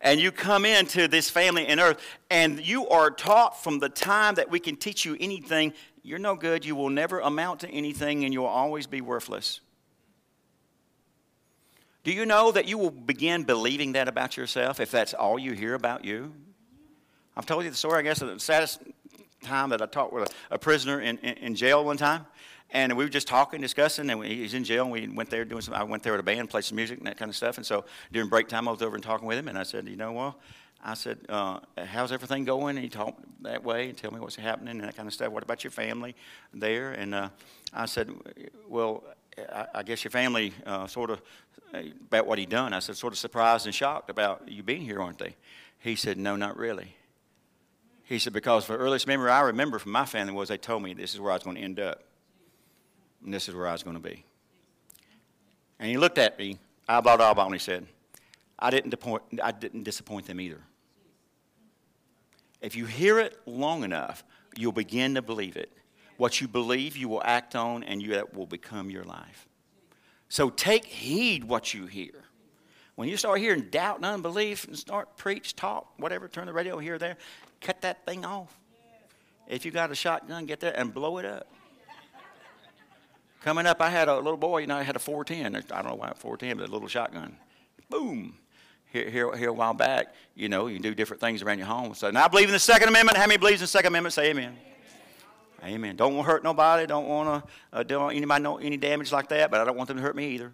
[0.00, 2.00] and you come into this family in earth,
[2.30, 6.36] and you are taught from the time that we can teach you anything, you're no
[6.36, 9.60] good, you will never amount to anything, and you'll always be worthless.
[12.08, 15.52] Do you know that you will begin believing that about yourself if that's all you
[15.52, 16.32] hear about you?
[17.36, 18.80] I've told you the story, I guess, the saddest
[19.42, 22.24] time that I talked with a, a prisoner in, in, in, jail one time.
[22.70, 25.60] And we were just talking, discussing, and he's in jail, and we went there doing
[25.60, 27.58] some, I went there with a band, played some music and that kind of stuff.
[27.58, 29.86] And so during break time, I was over and talking with him, and I said,
[29.86, 30.38] you know, well,
[30.82, 32.76] I said, uh, how's everything going?
[32.76, 35.30] And he talked that way and tell me what's happening and that kind of stuff.
[35.30, 36.16] What about your family
[36.54, 36.92] there?
[36.92, 37.28] And uh,
[37.74, 38.10] I said,
[38.66, 39.04] well,
[39.74, 41.22] I, guess your family uh, sort of,
[41.74, 42.72] uh, about what he done.
[42.72, 45.36] I said, sort of surprised and shocked about you being here, aren't they?
[45.78, 46.96] He said, no, not really.
[48.04, 50.94] He said, because the earliest memory I remember from my family was they told me
[50.94, 52.02] this is where I was going to end up.
[53.24, 54.24] And this is where I was going to be.
[55.78, 57.86] And he looked at me, eyeball to eyeball, and he said,
[58.58, 60.60] I didn't, disappoint, I didn't disappoint them either.
[62.60, 64.24] If you hear it long enough,
[64.56, 65.70] you'll begin to believe it.
[66.18, 69.46] What you believe, you will act on, and you, that will become your life.
[70.28, 72.12] So take heed what you hear.
[72.96, 76.78] When you start hearing doubt and unbelief and start preach, talk, whatever, turn the radio
[76.78, 77.16] here there,
[77.60, 78.58] cut that thing off.
[79.46, 81.46] If you got a shotgun, get there and blow it up.
[83.40, 85.54] Coming up, I had a little boy, you know, I had a 410.
[85.54, 87.36] I don't know why a 410, but a little shotgun.
[87.88, 88.34] Boom.
[88.92, 91.68] Here, here, here a while back, you know, you can do different things around your
[91.68, 91.94] home.
[91.94, 93.16] So now I believe in the Second Amendment.
[93.16, 94.14] How many believes in the Second Amendment?
[94.14, 94.56] Say amen.
[95.64, 95.96] Amen.
[95.96, 96.86] Don't want to hurt nobody.
[96.86, 99.88] Don't want to uh, do anybody know any damage like that, but I don't want
[99.88, 100.52] them to hurt me either.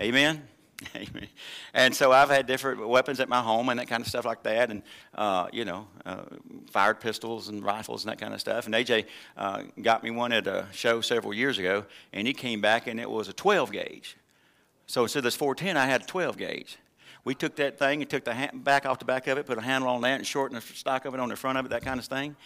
[0.00, 0.36] Amen.
[0.36, 0.48] amen.
[0.96, 1.28] Amen.
[1.72, 4.42] And so I've had different weapons at my home and that kind of stuff like
[4.42, 4.82] that, and
[5.14, 6.24] uh, you know, uh,
[6.70, 8.66] fired pistols and rifles and that kind of stuff.
[8.66, 12.60] And AJ uh, got me one at a show several years ago, and he came
[12.60, 14.16] back and it was a 12 gauge.
[14.86, 16.78] So instead of this 410, I had a 12 gauge.
[17.24, 19.62] We took that thing and took the back off the back of it, put a
[19.62, 21.82] handle on that, and shortened the stock of it on the front of it, that
[21.82, 22.36] kind of thing.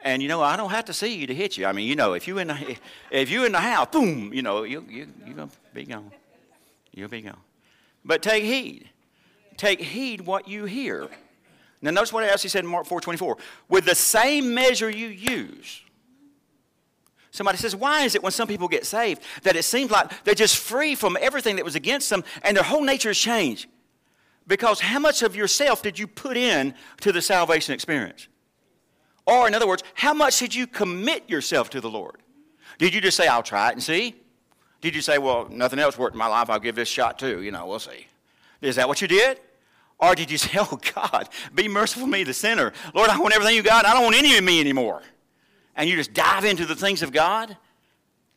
[0.00, 1.66] And you know, I don't have to see you to hit you.
[1.66, 2.76] I mean, you know, if you in the
[3.10, 6.12] if you in the house, boom, you know, you you you gonna be gone.
[6.92, 7.40] You'll be gone.
[8.04, 8.88] But take heed.
[9.56, 11.08] Take heed what you hear.
[11.80, 13.38] Now notice what else he said in Mark 4:24.
[13.68, 15.80] With the same measure you use.
[17.30, 20.36] Somebody says, why is it when some people get saved that it seems like they're
[20.36, 23.66] just free from everything that was against them and their whole nature has changed?
[24.46, 28.28] Because how much of yourself did you put in to the salvation experience?
[29.26, 32.16] Or, in other words, how much did you commit yourself to the Lord?
[32.78, 34.14] Did you just say, I'll try it and see?
[34.80, 37.42] Did you say, well, nothing else worked in my life, I'll give this shot too?
[37.42, 38.06] You know, we'll see.
[38.60, 39.40] Is that what you did?
[39.98, 42.72] Or did you say, oh God, be merciful to me, the sinner?
[42.92, 43.86] Lord, I want everything you got.
[43.86, 45.02] I don't want any of me anymore.
[45.76, 47.56] And you just dive into the things of God?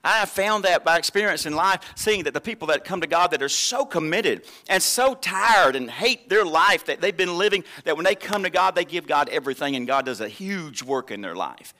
[0.07, 3.07] I have found that by experience in life, seeing that the people that come to
[3.07, 7.37] God that are so committed and so tired and hate their life that they've been
[7.37, 10.29] living, that when they come to God, they give God everything and God does a
[10.29, 11.73] huge work in their life.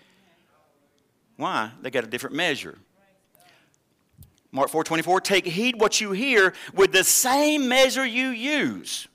[1.38, 1.72] Why?
[1.82, 2.78] They got a different measure.
[4.52, 9.08] Mark 4:24, take heed what you hear with the same measure you use.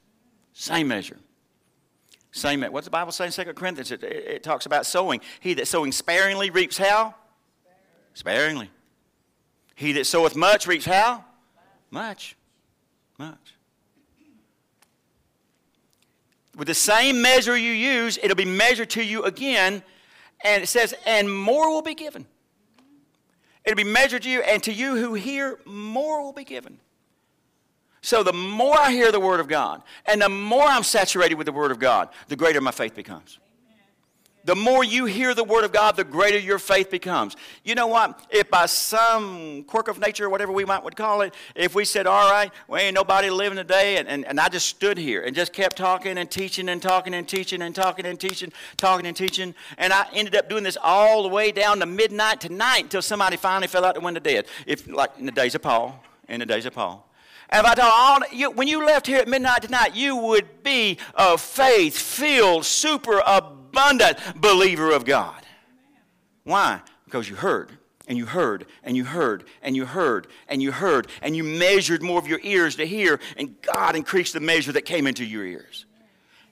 [0.55, 1.18] Same measure.
[2.31, 2.72] Same measure.
[2.72, 3.92] What's the Bible say in 2 Corinthians?
[3.92, 5.20] It, it, it, talks about sowing.
[5.40, 7.14] He that sowing sparingly reaps how?
[8.14, 8.70] Sparingly.
[9.75, 11.25] He that soweth much reaps how?
[11.91, 12.37] Much.
[13.19, 13.55] Much.
[16.57, 19.83] With the same measure you use, it'll be measured to you again.
[20.45, 22.27] And it says, and more will be given.
[23.65, 26.79] It'll be measured to you, and to you who hear, more will be given.
[28.01, 31.47] So the more I hear the Word of God, and the more I'm saturated with
[31.47, 33.39] the Word of God, the greater my faith becomes.
[34.45, 37.37] The more you hear the Word of God, the greater your faith becomes.
[37.63, 38.27] You know what?
[38.29, 42.09] If by some quirk of nature, whatever we might would call it, if we said,
[42.09, 45.37] all right, well, ain't nobody living today, and, and, and I just stood here and
[45.37, 49.17] just kept talking and teaching and talking and teaching and talking and teaching, talking and
[49.17, 53.03] teaching, and I ended up doing this all the way down to midnight tonight until
[53.03, 54.47] somebody finally fell out the window dead.
[54.67, 57.09] If, like in the days of Paul, in the days of Paul.
[57.49, 60.99] And if I all you, when you left here at midnight tonight, you would be
[61.15, 65.43] a faith-filled, super abundant abundant believer of God.
[66.45, 66.81] Why?
[67.05, 67.73] Because you heard
[68.09, 72.03] and you heard and you heard and you heard and you heard and you measured
[72.03, 75.45] more of your ears to hear, and God increased the measure that came into your
[75.45, 75.87] ears.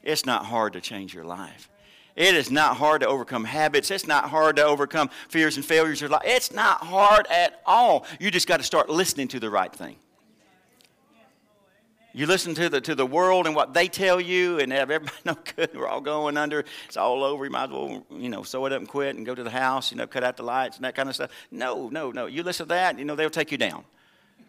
[0.02, 1.68] It's not hard to change your life.
[2.16, 3.90] It is not hard to overcome habits.
[3.90, 6.02] It's not hard to overcome fears and failures.
[6.02, 8.04] It's not hard at all.
[8.18, 9.96] You just got to start listening to the right thing.
[12.12, 15.16] You listen to the, to the world and what they tell you, and have everybody
[15.24, 15.70] no good.
[15.74, 16.64] We're all going under.
[16.86, 17.44] It's all over.
[17.44, 19.50] You might as well, you know, sew it up and quit and go to the
[19.50, 21.30] house, you know, cut out the lights and that kind of stuff.
[21.50, 22.26] No, no, no.
[22.26, 23.84] You listen to that, you know, they'll take you down.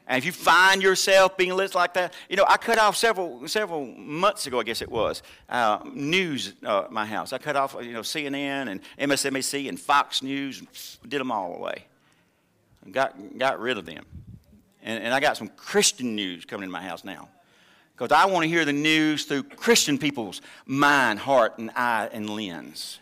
[0.07, 3.47] And if you find yourself being lit like that, you know, I cut off several
[3.47, 7.31] several months ago, I guess it was, uh, news uh, my house.
[7.31, 10.63] I cut off, you know, CNN and MSNBC and Fox News,
[11.07, 11.85] did them all away.
[12.91, 14.03] Got, got rid of them.
[14.81, 17.29] And, and I got some Christian news coming in my house now.
[18.01, 22.27] Because I want to hear the news through Christian people's mind, heart, and eye and
[22.27, 22.97] lens.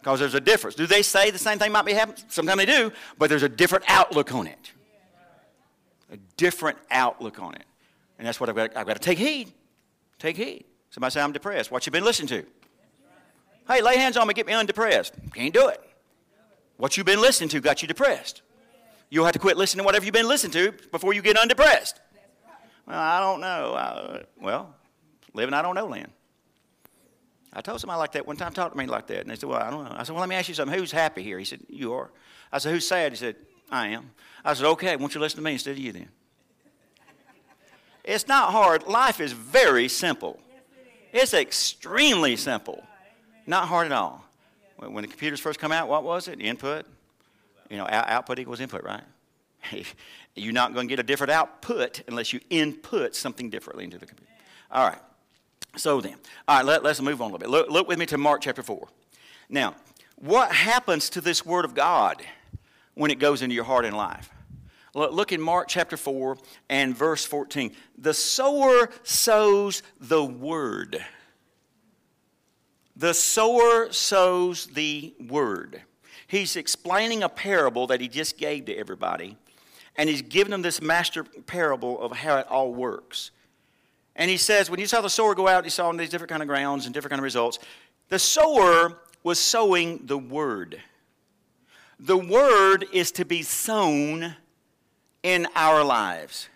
[0.00, 0.76] Because there's a difference.
[0.76, 2.22] Do they say the same thing might be happening?
[2.28, 4.70] Sometimes they do, but there's a different outlook on it.
[6.12, 7.64] A different outlook on it.
[8.18, 8.76] And that's what I've got.
[8.76, 9.52] I've got to take heed.
[10.20, 10.64] Take heed.
[10.90, 11.72] Somebody say, I'm depressed.
[11.72, 12.46] What you been listening to?
[13.66, 15.12] Hey, lay hands on me, get me undepressed.
[15.34, 15.82] Can't do it.
[16.76, 18.42] What you've been listening to got you depressed.
[19.08, 22.00] You'll have to quit listening to whatever you've been listening to before you get undepressed.
[22.90, 23.74] Well, I don't know.
[23.76, 24.74] I, well,
[25.32, 26.10] living I don't know land.
[27.52, 29.48] I told somebody like that one time, talked to me like that, and they said,
[29.48, 29.94] Well, I don't know.
[29.96, 30.76] I said, Well, let me ask you something.
[30.76, 31.38] Who's happy here?
[31.38, 32.10] He said, You are.
[32.50, 33.12] I said, Who's sad?
[33.12, 33.36] He said,
[33.70, 34.10] I am.
[34.44, 36.08] I said, Okay, won't you listen to me instead of you then?
[38.02, 38.88] It's not hard.
[38.88, 40.40] Life is very simple.
[41.12, 42.82] It's extremely simple.
[43.46, 44.24] Not hard at all.
[44.78, 46.40] When the computers first come out, what was it?
[46.40, 46.86] Input.
[47.68, 49.04] You know, output equals input, right?
[50.34, 54.06] You're not going to get a different output unless you input something differently into the
[54.06, 54.32] computer.
[54.70, 55.00] All right.
[55.76, 56.16] So then,
[56.48, 57.50] all right, let, us move on a little bit.
[57.50, 58.88] Look, look with me to Mark chapter 4.
[59.48, 59.74] Now,
[60.16, 62.22] what happens to this Word of God
[62.94, 64.30] when it goes into your heart and life?
[64.94, 66.36] Look in Mark chapter 4
[66.68, 67.72] and verse 14.
[67.96, 71.04] The sower sows the Word.
[72.96, 75.82] The sower sows the Word.
[76.26, 79.36] He's explaining a parable that he just gave to everybody,
[80.00, 83.32] and he's giving them this master parable of how it all works.
[84.16, 86.30] And he says, when you saw the sower go out, you saw on these different
[86.30, 87.58] kind of grounds and different kind of results.
[88.08, 90.80] The sower was sowing the word.
[91.98, 94.36] The word is to be sown
[95.22, 96.48] in our lives.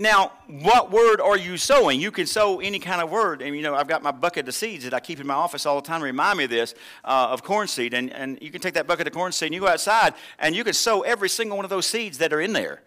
[0.00, 2.00] Now, what word are you sowing?
[2.00, 3.42] You can sow any kind of word.
[3.42, 5.66] And, you know, I've got my bucket of seeds that I keep in my office
[5.66, 7.92] all the time to remind me of this, uh, of corn seed.
[7.92, 10.56] And, and you can take that bucket of corn seed and you go outside and
[10.56, 12.80] you can sow every single one of those seeds that are in there.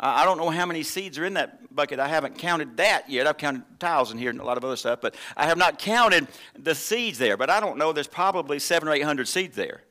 [0.00, 2.00] Uh, I don't know how many seeds are in that bucket.
[2.00, 3.26] I haven't counted that yet.
[3.26, 5.78] I've counted tiles in here and a lot of other stuff, but I have not
[5.78, 6.26] counted
[6.58, 7.36] the seeds there.
[7.36, 7.92] But I don't know.
[7.92, 9.82] There's probably seven or eight hundred seeds there.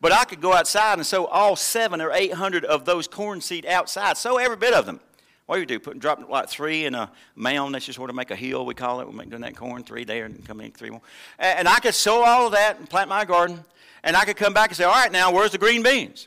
[0.00, 3.40] But I could go outside and sow all seven or eight hundred of those corn
[3.40, 4.16] seed outside.
[4.16, 5.00] Sow every bit of them.
[5.46, 5.78] What do you do?
[5.78, 7.74] Put drop like three in a mound.
[7.74, 8.66] That's just sort of make a hill.
[8.66, 9.08] We call it.
[9.08, 11.02] We're doing that corn three there and come in three more.
[11.38, 13.64] And I could sow all of that and plant my garden.
[14.02, 16.26] And I could come back and say, all right, now where's the green beans?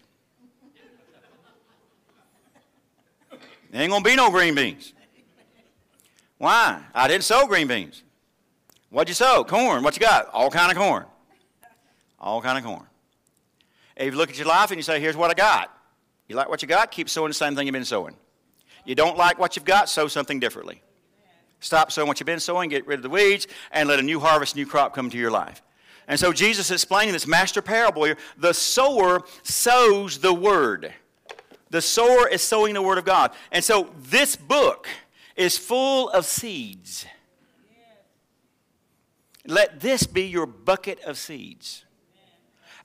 [3.71, 4.93] There ain't gonna be no green beans.
[6.37, 6.81] Why?
[6.95, 8.03] I didn't sow green beans.
[8.89, 9.43] What'd you sow?
[9.43, 9.83] Corn.
[9.83, 10.29] What you got?
[10.33, 11.05] All kind of corn.
[12.19, 12.85] All kind of corn.
[13.95, 15.71] If you look at your life and you say, here's what I got.
[16.27, 16.89] You like what you got?
[16.89, 18.15] Keep sowing the same thing you've been sowing.
[18.85, 20.81] You don't like what you've got, sow something differently.
[21.59, 24.19] Stop sowing what you've been sowing, get rid of the weeds, and let a new
[24.19, 25.61] harvest, new crop come to your life.
[26.07, 28.17] And so Jesus is explaining this master parable here.
[28.37, 30.93] The sower sows the word.
[31.69, 33.31] The sower is sowing the word of God.
[33.51, 34.87] And so this book
[35.35, 37.05] is full of seeds.
[39.45, 41.85] Let this be your bucket of seeds.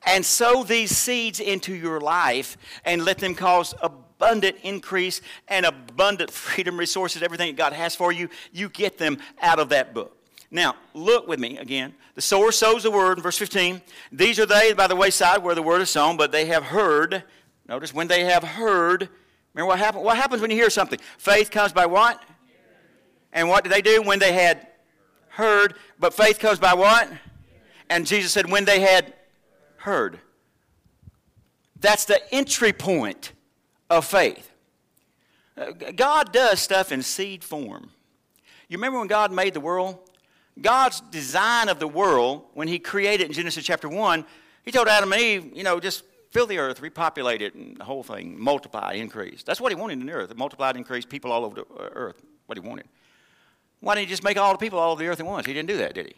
[0.07, 5.66] And sow these seeds into your life and let them cause a abundant increase and
[5.66, 9.94] abundant freedom resources, everything that God has for you, you get them out of that
[9.94, 10.16] book.
[10.50, 11.94] Now, look with me again.
[12.14, 13.83] The sower sows the word, verse 15.
[14.12, 17.24] These are they by the wayside where the word is sown, but they have heard.
[17.68, 19.09] Notice when they have heard.
[19.53, 20.05] Remember what happened?
[20.05, 21.00] What happens when you hear something?
[21.18, 22.22] Faith comes by what?
[23.33, 24.68] And what did they do when they had
[25.29, 25.74] heard?
[25.98, 27.11] But faith comes by what?
[27.90, 29.12] And Jesus said, when they had
[29.77, 30.20] heard.
[31.81, 33.33] That's the entry point
[33.90, 34.51] of faith.
[35.57, 37.90] Uh, God does stuff in seed form.
[38.68, 39.99] You remember when God made the world?
[40.61, 44.25] God's design of the world, when He created in Genesis chapter 1,
[44.64, 47.85] He told Adam and Eve, you know, just fill the earth, repopulate it, and the
[47.85, 49.42] whole thing, multiply, increase.
[49.42, 52.23] That's what He wanted in the earth, multiply, increase, people all over the uh, earth,
[52.47, 52.87] what He wanted.
[53.81, 55.47] Why didn't He just make all the people all over the earth at once?
[55.47, 56.14] He didn't do that, did He?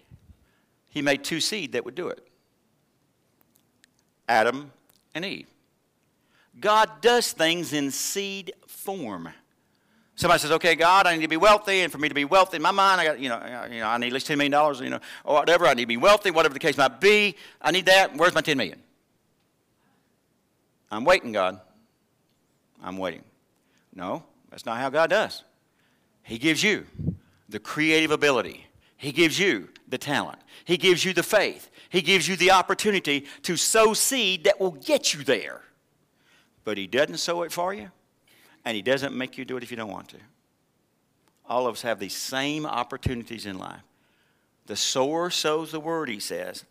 [0.89, 2.27] He made two seed that would do it
[4.29, 4.71] Adam
[5.15, 5.49] and Eve.
[6.61, 9.29] God does things in seed form.
[10.15, 12.57] Somebody says, "Okay, God, I need to be wealthy, and for me to be wealthy
[12.57, 14.53] in my mind, I got, you know, you know, I need at least ten million
[14.53, 15.67] dollars, you know, or whatever.
[15.67, 17.37] I need to be wealthy, whatever the case might be.
[17.61, 18.17] I need that.
[18.17, 18.83] Where's my ten million?
[20.91, 21.61] I'm waiting, God.
[22.83, 23.25] I'm waiting.
[23.95, 25.43] No, that's not how God does.
[26.23, 26.87] He gives you
[27.49, 28.67] the creative ability.
[28.97, 30.39] He gives you the talent.
[30.65, 31.71] He gives you the faith.
[31.91, 35.61] He gives you the opportunity to sow seed that will get you there
[36.67, 37.91] but He doesn't sow it for you,
[38.67, 40.19] and He doesn't make you do it if you don't want to.
[41.49, 43.81] All of us have these same opportunities in life.
[44.67, 46.65] The sower sows the word, he says.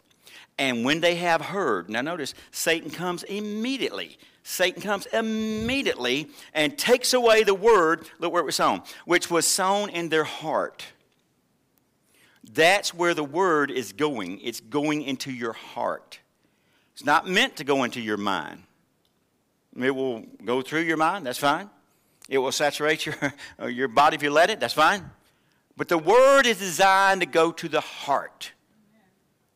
[0.57, 4.17] And when they have heard, now notice, Satan comes immediately.
[4.43, 9.47] Satan comes immediately and takes away the word, look where it was sown, which was
[9.47, 10.85] sown in their heart.
[12.43, 14.41] That's where the word is going.
[14.41, 16.19] It's going into your heart.
[16.93, 18.63] It's not meant to go into your mind.
[19.77, 21.69] It will go through your mind, that's fine.
[22.29, 23.15] It will saturate your,
[23.61, 25.09] uh, your body if you let it, that's fine.
[25.77, 28.51] But the word is designed to go to the heart.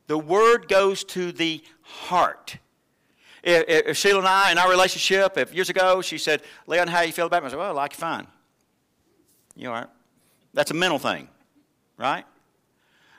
[0.08, 2.58] The word goes to the heart.
[3.44, 7.02] If, if, Sheila and I, in our relationship, if years ago she said, Leon, how
[7.02, 7.48] you feel about me?
[7.48, 8.28] I said, well, I like you fine.
[9.56, 9.88] You all right?
[10.54, 11.30] That's a mental thing,
[11.98, 12.26] right?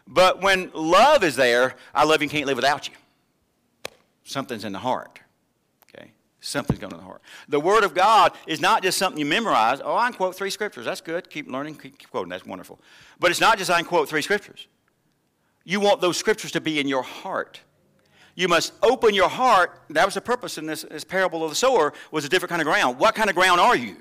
[0.06, 2.94] But when love is there, I love you and can't live without you.
[4.24, 5.20] Something's in the heart.
[6.40, 7.20] Something's going to the heart.
[7.48, 9.81] The Word of God is not just something you memorize.
[9.85, 10.87] Oh, I can quote three scriptures.
[10.87, 11.29] That's good.
[11.29, 12.31] Keep learning, keep quoting.
[12.31, 12.81] That's wonderful.
[13.19, 14.67] But it's not just I can quote three scriptures.
[15.64, 17.60] You want those scriptures to be in your heart.
[18.35, 19.83] You must open your heart.
[19.90, 22.62] That was the purpose in this, this parable of the sower was a different kind
[22.62, 22.98] of ground.
[22.98, 23.96] What kind of ground are you?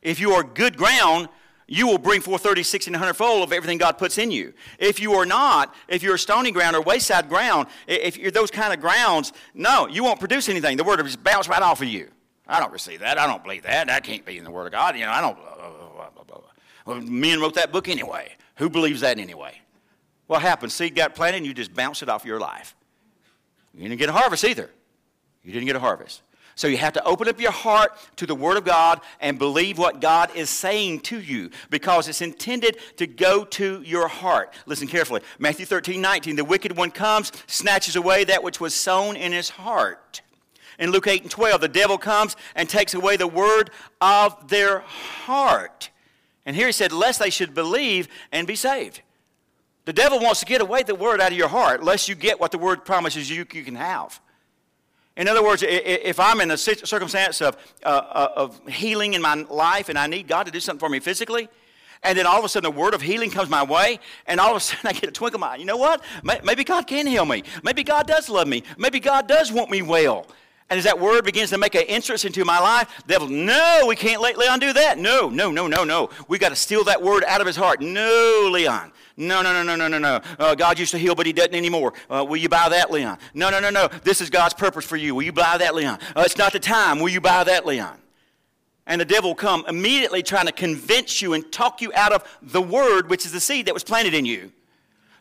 [0.00, 1.28] If you are good ground,
[1.66, 4.52] you will bring forth 30, 60, and 100 fold of everything God puts in you.
[4.78, 8.72] If you are not, if you're stony ground or wayside ground, if you're those kind
[8.72, 10.76] of grounds, no, you won't produce anything.
[10.76, 12.08] The word will just bounce right off of you.
[12.46, 13.18] I don't receive that.
[13.18, 13.86] I don't believe that.
[13.86, 14.96] That can't be in the word of God.
[14.96, 15.36] You know, I don't.
[15.36, 16.38] Blah, blah, blah,
[16.84, 18.32] well, men wrote that book anyway.
[18.56, 19.60] Who believes that anyway?
[20.26, 20.72] What happened?
[20.72, 22.74] Seed got planted and you just bounced it off your life.
[23.74, 24.70] You didn't get a harvest either.
[25.42, 26.22] You didn't get a harvest.
[26.54, 29.78] So you have to open up your heart to the Word of God and believe
[29.78, 34.52] what God is saying to you because it's intended to go to your heart.
[34.66, 35.22] Listen carefully.
[35.38, 36.36] Matthew 13, 19.
[36.36, 40.20] The wicked one comes, snatches away that which was sown in his heart.
[40.78, 44.80] In Luke 8 and 12, the devil comes and takes away the word of their
[44.80, 45.90] heart.
[46.44, 49.00] And here he said, lest they should believe and be saved.
[49.84, 52.38] The devil wants to get away the word out of your heart, lest you get
[52.38, 54.20] what the word promises you you can have.
[55.16, 59.34] In other words, if I'm in a circumstance of, uh, uh, of healing in my
[59.34, 61.48] life and I need God to do something for me physically,
[62.02, 64.50] and then all of a sudden the word of healing comes my way, and all
[64.50, 65.56] of a sudden I get a twinkle in my eye.
[65.56, 66.02] You know what?
[66.22, 67.44] Maybe God can heal me.
[67.62, 68.62] Maybe God does love me.
[68.78, 70.26] Maybe God does want me well.
[70.70, 73.84] And as that word begins to make an entrance into my life, the devil, no,
[73.86, 74.98] we can't let Leon do that.
[74.98, 76.08] No, no, no, no, no.
[76.28, 77.82] We got to steal that word out of his heart.
[77.82, 78.90] No, Leon.
[79.16, 80.20] No, no, no, no, no, no, no.
[80.38, 81.92] Uh, God used to heal, but he doesn't anymore.
[82.08, 83.18] Uh, will you buy that, Leon?
[83.34, 83.88] No, no, no, no.
[84.02, 85.14] This is God's purpose for you.
[85.14, 85.98] Will you buy that, Leon?
[86.16, 86.98] Uh, it's not the time.
[86.98, 87.98] Will you buy that, Leon?
[88.86, 92.38] And the devil will come immediately trying to convince you and talk you out of
[92.42, 94.52] the word, which is the seed that was planted in you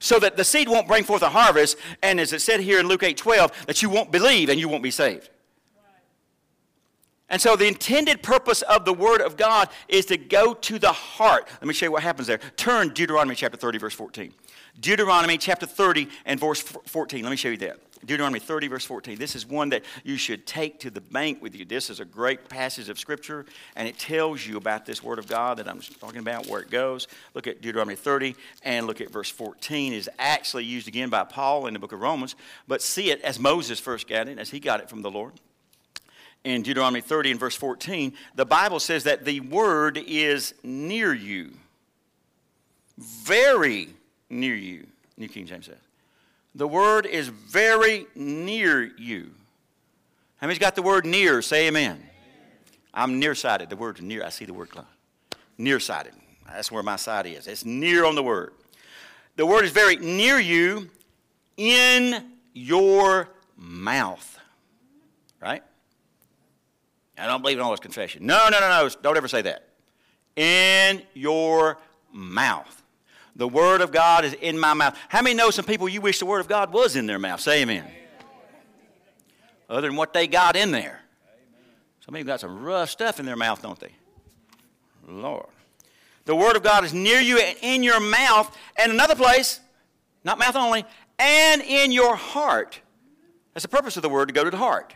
[0.01, 2.87] so that the seed won't bring forth a harvest, and as it said here in
[2.87, 5.29] Luke 8 12, that you won't believe and you won't be saved.
[7.31, 10.91] And so the intended purpose of the Word of God is to go to the
[10.91, 11.47] heart.
[11.53, 12.39] Let me show you what happens there.
[12.57, 14.33] Turn Deuteronomy chapter 30, verse 14.
[14.81, 17.23] Deuteronomy chapter 30 and verse 14.
[17.23, 17.79] Let me show you that.
[18.05, 19.17] Deuteronomy 30, verse 14.
[19.17, 21.63] This is one that you should take to the bank with you.
[21.63, 23.45] This is a great passage of Scripture,
[23.77, 26.69] and it tells you about this Word of God that I'm talking about, where it
[26.69, 27.07] goes.
[27.33, 29.93] Look at Deuteronomy 30 and look at verse 14.
[29.93, 32.35] It is actually used again by Paul in the book of Romans,
[32.67, 35.33] but see it as Moses first got it, as he got it from the Lord
[36.43, 41.51] in Deuteronomy 30 and verse 14, the Bible says that the word is near you.
[42.97, 43.89] Very
[44.29, 44.87] near you,
[45.17, 45.77] New King James says.
[46.55, 49.31] The word is very near you.
[50.37, 51.41] How many's got the word near?
[51.41, 51.91] Say amen.
[51.91, 52.07] amen.
[52.93, 53.69] I'm nearsighted.
[53.69, 54.23] The word's near.
[54.25, 54.87] I see the word cloud.
[55.57, 56.13] nearsighted.
[56.47, 57.47] That's where my sight is.
[57.47, 58.53] It's near on the word.
[59.37, 60.89] The word is very near you
[61.55, 64.39] in your mouth.
[65.39, 65.63] Right?
[67.17, 68.25] I don't believe in all this confession.
[68.25, 68.89] No, no, no, no.
[69.01, 69.67] Don't ever say that.
[70.35, 71.77] In your
[72.11, 72.81] mouth.
[73.35, 74.97] The Word of God is in my mouth.
[75.07, 77.39] How many know some people you wish the Word of God was in their mouth?
[77.39, 77.85] Say amen.
[79.69, 81.01] Other than what they got in there.
[82.01, 83.91] Some people got some rough stuff in their mouth, don't they?
[85.07, 85.47] Lord.
[86.25, 89.59] The Word of God is near you and in your mouth, and another place,
[90.23, 90.85] not mouth only,
[91.19, 92.79] and in your heart.
[93.53, 94.93] That's the purpose of the Word to go to the heart.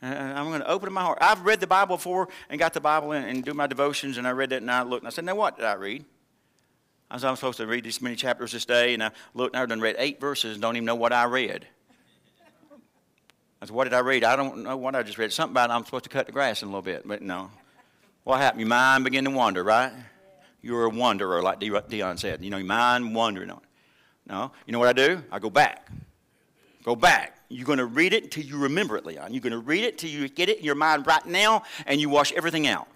[0.00, 1.18] I'm going to open my heart.
[1.20, 4.26] I've read the Bible before and got the Bible and, and do my devotions, and
[4.26, 6.04] I read that and I looked and I said, Now, what did I read?
[7.10, 9.62] I was I'm supposed to read this many chapters this day, and I looked and
[9.62, 11.66] I've done read eight verses and don't even know what I read.
[13.60, 14.24] I said, What did I read?
[14.24, 15.32] I don't know what I just read.
[15.32, 17.50] Something about I'm supposed to cut the grass in a little bit, but no.
[18.24, 18.60] What happened?
[18.60, 19.92] Your mind began to wander, right?
[20.60, 22.44] You're a wanderer, like Dion said.
[22.44, 23.60] You know, your mind wandering on.
[24.26, 24.52] No.
[24.66, 25.22] You know what I do?
[25.32, 25.88] I go back.
[26.84, 27.37] Go back.
[27.48, 29.32] You're going to read it until you remember it, Leon.
[29.32, 32.00] You're going to read it till you get it in your mind right now and
[32.00, 32.88] you wash everything out.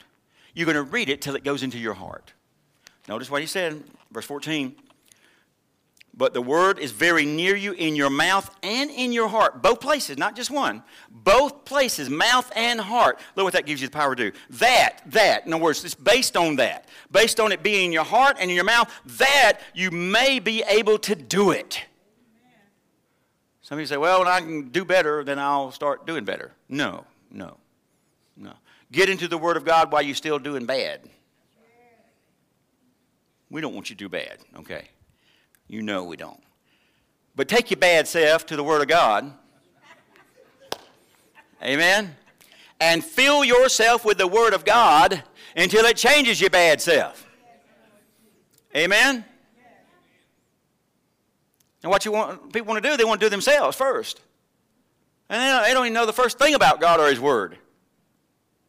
[0.54, 2.34] You're going to read it till it goes into your heart.
[3.08, 4.74] Notice what he said, verse 14.
[6.14, 9.62] But the word is very near you in your mouth and in your heart.
[9.62, 10.82] Both places, not just one.
[11.10, 13.18] Both places, mouth and heart.
[13.34, 14.38] Look what that gives you the power to do.
[14.50, 16.86] That, that, in other words, it's based on that.
[17.10, 20.62] Based on it being in your heart and in your mouth, that you may be
[20.68, 21.82] able to do it.
[23.62, 26.50] Some say, well, when I can do better, then I'll start doing better.
[26.68, 27.56] No, no,
[28.36, 28.54] no.
[28.90, 31.00] Get into the Word of God while you're still doing bad.
[33.50, 34.88] We don't want you to do bad, okay?
[35.68, 36.42] You know we don't.
[37.36, 39.32] But take your bad self to the Word of God.
[41.62, 42.16] Amen?
[42.80, 45.22] And fill yourself with the Word of God
[45.56, 47.26] until it changes your bad self.
[48.74, 49.24] Amen?
[51.82, 54.20] And what you want, people want to do, they want to do themselves first.
[55.28, 57.58] And they don't, they don't even know the first thing about God or His Word.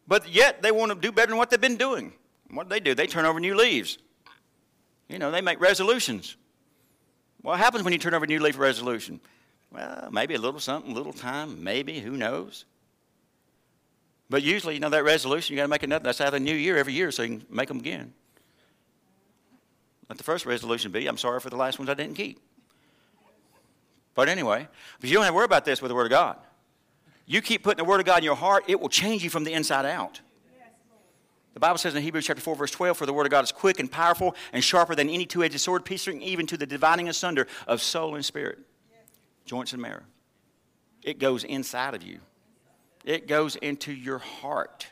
[0.06, 2.12] But yet they want to do better than what they've been doing.
[2.50, 2.94] What do they do?
[2.94, 3.98] They turn over new leaves.
[5.08, 6.36] You know, they make resolutions.
[7.42, 9.20] What happens when you turn over a new leaf resolution?
[9.70, 12.64] Well, maybe a little something, a little time, maybe, who knows?
[14.30, 16.04] But usually, you know, that resolution, you got to make another.
[16.04, 18.14] That's out of the new year every year so you can make them again.
[20.08, 22.40] Let the first resolution be, I'm sorry for the last ones I didn't keep.
[24.14, 24.68] But anyway,
[25.00, 26.36] but you don't have to worry about this with the Word of God.
[27.26, 29.44] You keep putting the Word of God in your heart, it will change you from
[29.44, 30.20] the inside out.
[31.54, 33.52] The Bible says in Hebrews chapter 4, verse 12, For the Word of God is
[33.52, 37.08] quick and powerful and sharper than any two edged sword, piercing even to the dividing
[37.08, 38.58] asunder of soul and spirit,
[39.46, 40.02] joints and marrow.
[41.02, 42.20] It goes inside of you,
[43.04, 44.88] it goes into your heart.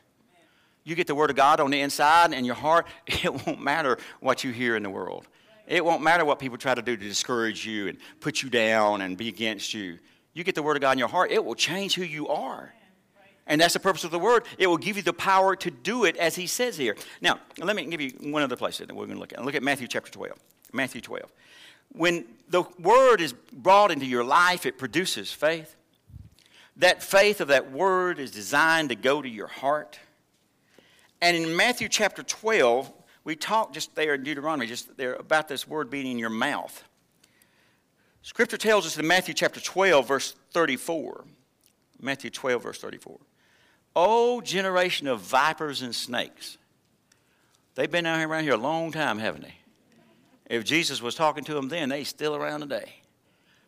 [0.84, 3.98] You get the Word of God on the inside and your heart, it won't matter
[4.20, 5.26] what you hear in the world.
[5.66, 9.00] It won't matter what people try to do to discourage you and put you down
[9.00, 9.98] and be against you.
[10.34, 12.72] You get the Word of God in your heart, it will change who you are.
[13.46, 14.44] And that's the purpose of the Word.
[14.56, 16.96] It will give you the power to do it as He says here.
[17.20, 19.44] Now, let me give you one other place that we're going to look at.
[19.44, 20.38] Look at Matthew chapter 12.
[20.72, 21.30] Matthew 12.
[21.90, 25.76] When the Word is brought into your life, it produces faith.
[26.76, 29.98] That faith of that Word is designed to go to your heart.
[31.20, 32.90] And in Matthew chapter 12,
[33.24, 36.82] we talked just there in Deuteronomy, just there about this word being in your mouth.
[38.22, 41.24] Scripture tells us in Matthew chapter 12, verse 34.
[42.00, 43.18] Matthew 12, verse 34.
[43.94, 46.56] Oh, generation of vipers and snakes.
[47.74, 49.54] They've been out around here a long time, haven't they?
[50.50, 52.92] If Jesus was talking to them then, they still around today.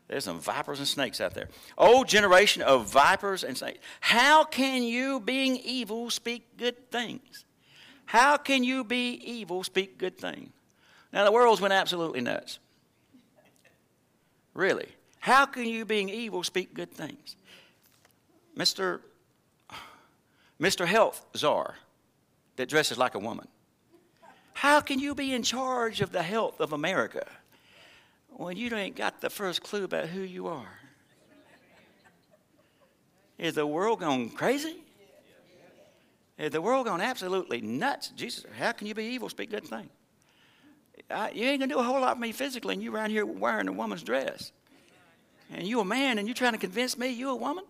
[0.08, 1.48] There's some vipers and snakes out there.
[1.78, 3.78] Oh, generation of vipers and snakes.
[4.00, 7.43] How can you, being evil, speak good things?
[8.06, 10.50] How can you, be evil, speak good things?
[11.12, 12.58] Now, the world's went absolutely nuts.
[14.52, 14.88] Really.
[15.20, 17.36] How can you, being evil, speak good things?
[18.56, 19.00] Mr.
[20.60, 20.86] Mr.
[20.86, 21.74] Health Czar
[22.56, 23.48] that dresses like a woman.
[24.52, 27.26] How can you be in charge of the health of America
[28.30, 30.78] when you ain't got the first clue about who you are?
[33.36, 34.83] Is the world gone crazy?
[36.36, 38.08] The world gone absolutely nuts?
[38.08, 39.28] Jesus, how can you be evil?
[39.28, 39.88] Speak good thing.
[41.10, 43.24] I, you ain't gonna do a whole lot for me physically, and you around here
[43.24, 44.52] wearing a woman's dress.
[45.52, 47.64] And you a man, and you trying to convince me you a woman?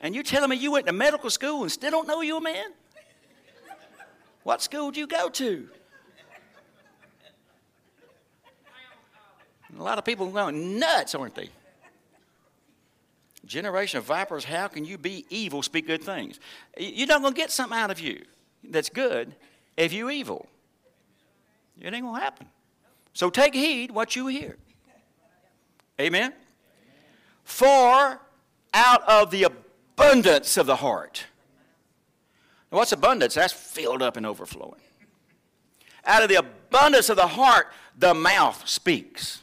[0.00, 2.40] And you're telling me you went to medical school and still don't know you a
[2.40, 2.66] man?
[4.42, 5.68] What school did you go to?
[9.78, 11.50] A lot of people going nuts, aren't they?
[13.46, 16.40] Generation of vipers, how can you be evil, speak good things?
[16.76, 18.22] You're not going to get something out of you
[18.64, 19.34] that's good
[19.76, 20.46] if you evil.
[21.80, 22.48] It ain't going to happen.
[23.12, 24.56] So take heed what you hear.
[26.00, 26.32] Amen?
[27.44, 28.20] For
[28.74, 31.24] out of the abundance of the heart.
[32.70, 33.34] Now, what's abundance?
[33.34, 34.80] That's filled up and overflowing.
[36.04, 39.40] Out of the abundance of the heart, the mouth speaks.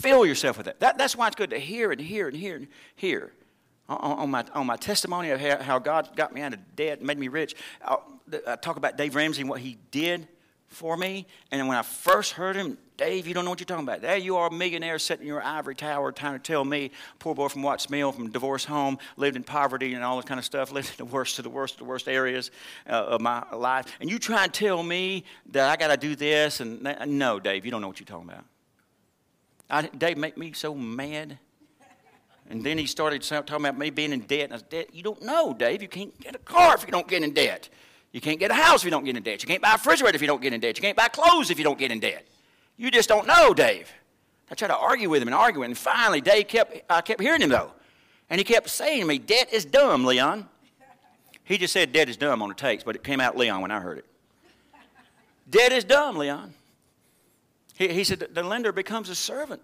[0.00, 0.80] Fill yourself with that.
[0.80, 3.32] that that's why it's good to hear and hear and hear and hear.
[3.88, 7.18] On, on my, on my testimony of how, God got me out of debt made
[7.18, 7.96] me rich, I,
[8.46, 10.28] I talk about Dave Ramsey and what he did
[10.68, 11.26] for me.
[11.50, 14.00] And when I first heard him, Dave, you don't know what you're talking about.
[14.00, 17.34] There you are, a millionaire sitting in your ivory tower trying to tell me, poor
[17.34, 20.44] boy from Watts Mill, from divorced home, lived in poverty and all this kind of
[20.44, 22.50] stuff, lived in the worst of the worst of the worst areas
[22.88, 23.86] uh, of my life.
[24.00, 26.60] And you try and tell me that I got to do this.
[26.60, 28.44] And no, Dave, you don't know what you're talking about.
[29.70, 31.38] I, Dave made me so mad.
[32.48, 34.50] And then he started talking about me being in debt.
[34.50, 35.82] And I said, You don't know, Dave.
[35.82, 37.68] You can't get a car if you don't get in debt.
[38.12, 39.42] You can't get a house if you don't get in debt.
[39.42, 40.76] You can't buy a refrigerator if you don't get in debt.
[40.76, 42.26] You can't buy clothes if you don't get in debt.
[42.76, 43.92] You just don't know, Dave.
[44.50, 47.20] I tried to argue with him and argue, with and finally, Dave kept, I kept
[47.20, 47.70] hearing him though.
[48.28, 50.48] And he kept saying to me, Debt is dumb, Leon.
[51.44, 53.72] He just said debt is dumb on the tapes, but it came out Leon when
[53.72, 54.06] I heard it.
[55.48, 56.54] debt is dumb, Leon.
[57.80, 59.62] He, he said, The lender becomes a servant.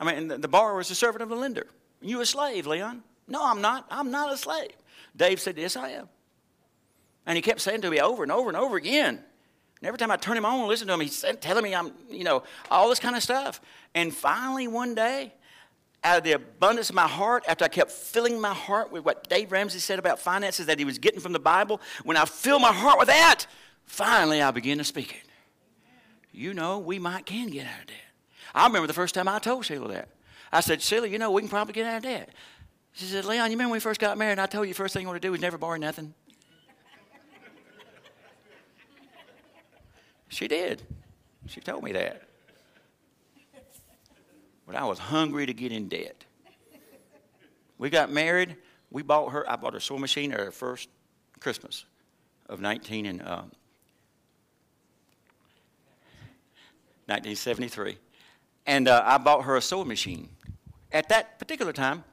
[0.00, 1.66] I mean, the, the borrower is a servant of the lender.
[2.00, 3.02] You a slave, Leon?
[3.26, 3.84] No, I'm not.
[3.90, 4.70] I'm not a slave.
[5.16, 6.08] Dave said, Yes, I am.
[7.26, 9.16] And he kept saying to me over and over and over again.
[9.80, 11.92] And every time I turn him on and listen to him, he's telling me I'm,
[12.08, 13.60] you know, all this kind of stuff.
[13.92, 15.32] And finally, one day,
[16.04, 19.28] out of the abundance of my heart, after I kept filling my heart with what
[19.28, 22.60] Dave Ramsey said about finances that he was getting from the Bible, when I fill
[22.60, 23.46] my heart with that,
[23.84, 25.27] finally I begin to speak it.
[26.38, 27.96] You know, we might can get out of debt.
[28.54, 30.08] I remember the first time I told Sheila that.
[30.52, 32.28] I said, Sheila, you know, we can probably get out of debt.
[32.92, 34.76] She said, Leon, you remember when we first got married and I told you the
[34.76, 36.14] first thing you want to do is never borrow nothing?
[40.30, 40.82] She did.
[41.46, 42.22] She told me that.
[44.66, 46.22] But I was hungry to get in debt.
[47.78, 48.56] We got married.
[48.90, 50.90] We bought her, I bought her sewing machine at her first
[51.40, 51.86] Christmas
[52.46, 53.42] of 19 and, uh,
[57.08, 57.96] 1973.
[58.66, 60.28] And uh, I bought her a sewing machine.
[60.92, 62.04] At that particular time,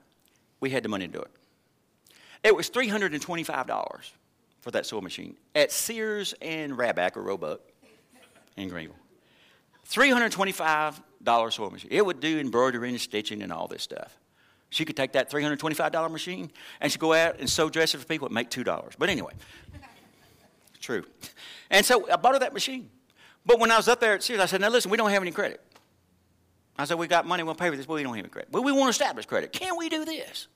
[0.62, 1.32] we had the money to do it.
[2.43, 4.12] It was $325
[4.62, 7.60] for that sewing machine at Sears and Raback or Roebuck
[8.56, 8.96] in Greenville.
[9.89, 11.91] $325 sewing machine.
[11.91, 14.18] It would do embroidery and stitching and all this stuff.
[14.70, 18.28] She could take that $325 machine and she'd go out and sew dresses for people
[18.28, 18.91] and make $2.
[18.98, 19.34] But anyway,
[20.80, 21.06] true.
[21.70, 22.89] And so I bought her that machine.
[23.46, 25.22] But when I was up there at Sears, I said, now listen, we don't have
[25.22, 25.62] any credit.
[26.78, 28.52] I said, we got money, we'll pay for this, but we don't have any credit.
[28.52, 29.54] But we want to establish credit.
[29.54, 30.48] Can we do this?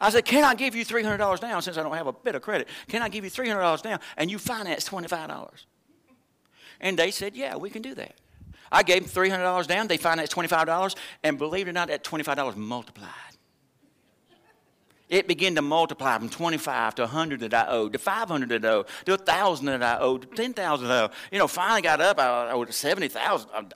[0.00, 2.42] I said, can I give you $300 down since I don't have a bit of
[2.42, 2.68] credit?
[2.88, 5.64] Can I give you $300 down and you finance $25?
[6.80, 8.14] And they said, yeah, we can do that.
[8.70, 9.86] I gave them $300 down.
[9.86, 10.96] They financed $25.
[11.22, 13.10] And believe it or not, that $25 multiplied.
[15.08, 18.76] It began to multiply from 25 to 100 that I owed, to 500 that I
[18.76, 21.10] owed, to 1,000 that I owed, to 10,000 that I owed.
[21.30, 23.46] You know, finally got up, I owed $70,000.
[23.54, 23.68] Um,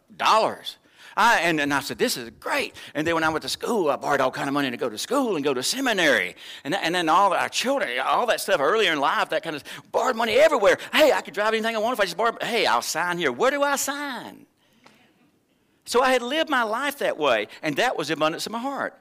[1.17, 2.75] I, and, and I said, this is great.
[2.95, 4.89] And then when I went to school, I borrowed all kind of money to go
[4.89, 6.35] to school and go to seminary.
[6.65, 9.63] And, and then all our children, all that stuff earlier in life, that kind of
[9.93, 10.79] borrowed money everywhere.
[10.93, 12.43] Hey, I could drive anything I want if I just borrowed.
[12.43, 13.33] Hey, I'll sign here.
[13.33, 14.47] Where do I sign?
[15.85, 18.97] So I had lived my life that way, and that was abundance of my heart.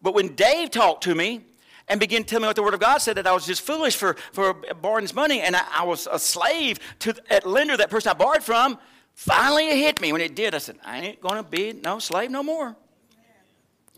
[0.00, 1.44] But when Dave talked to me,
[1.90, 3.96] and begin telling me what the Word of God said that I was just foolish
[3.96, 7.90] for, for borrowing his money and I, I was a slave to that lender, that
[7.90, 8.78] person I borrowed from.
[9.14, 10.12] Finally, it hit me.
[10.12, 12.76] When it did, I said, I ain't going to be no slave no more.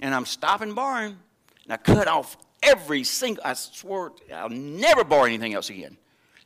[0.00, 1.18] And I'm stopping borrowing.
[1.64, 5.98] And I cut off every single, I swore I'll never borrow anything else again.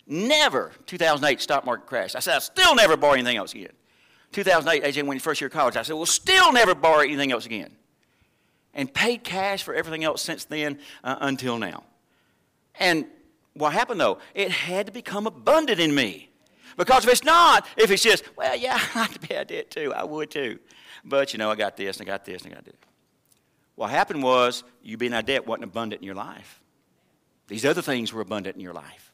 [0.05, 0.73] Never.
[0.87, 2.17] 2008 stock market crash.
[2.17, 3.73] I said, I'll still never borrow anything else again.
[4.33, 7.31] 2008, AJ, when you first year of college, I said, we'll still never borrow anything
[7.31, 7.71] else again
[8.77, 11.83] and paid cash for everything else since then uh, until now.
[12.79, 13.07] And
[13.55, 14.19] what happened though?
[14.35, 16.31] It had to become abundant in me.
[16.77, 19.71] Because if it's not, if it's just, well, yeah, I'd like to pay a debt
[19.71, 20.61] too, I would too.
[21.05, 22.77] But you know, I got this and I got this and I got this.
[23.75, 26.61] What happened was you being of debt wasn't abundant in your life.
[27.49, 29.13] These other things were abundant in your life.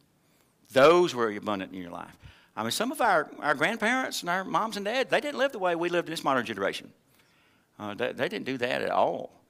[0.72, 2.16] Those were abundant in your life.
[2.56, 5.52] I mean, some of our, our grandparents and our moms and dads, they didn't live
[5.52, 6.92] the way we lived in this modern generation.
[7.78, 9.41] Uh, they, they didn't do that at all.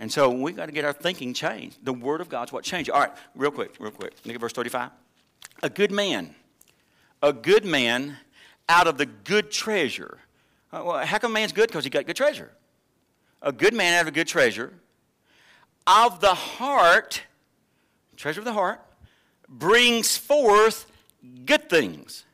[0.00, 1.76] And so we got to get our thinking changed.
[1.84, 2.88] The Word of God's what changed.
[2.88, 4.14] All right, real quick, real quick.
[4.24, 4.90] Look at verse 35.
[5.62, 6.34] A good man,
[7.22, 8.16] a good man
[8.66, 10.18] out of the good treasure.
[10.72, 11.68] Uh, well, how come man's good?
[11.68, 12.50] Because he got good treasure.
[13.42, 14.72] A good man out of a good treasure
[15.86, 17.22] of the heart,
[18.16, 18.80] treasure of the heart,
[19.48, 20.90] brings forth
[21.44, 22.24] good things.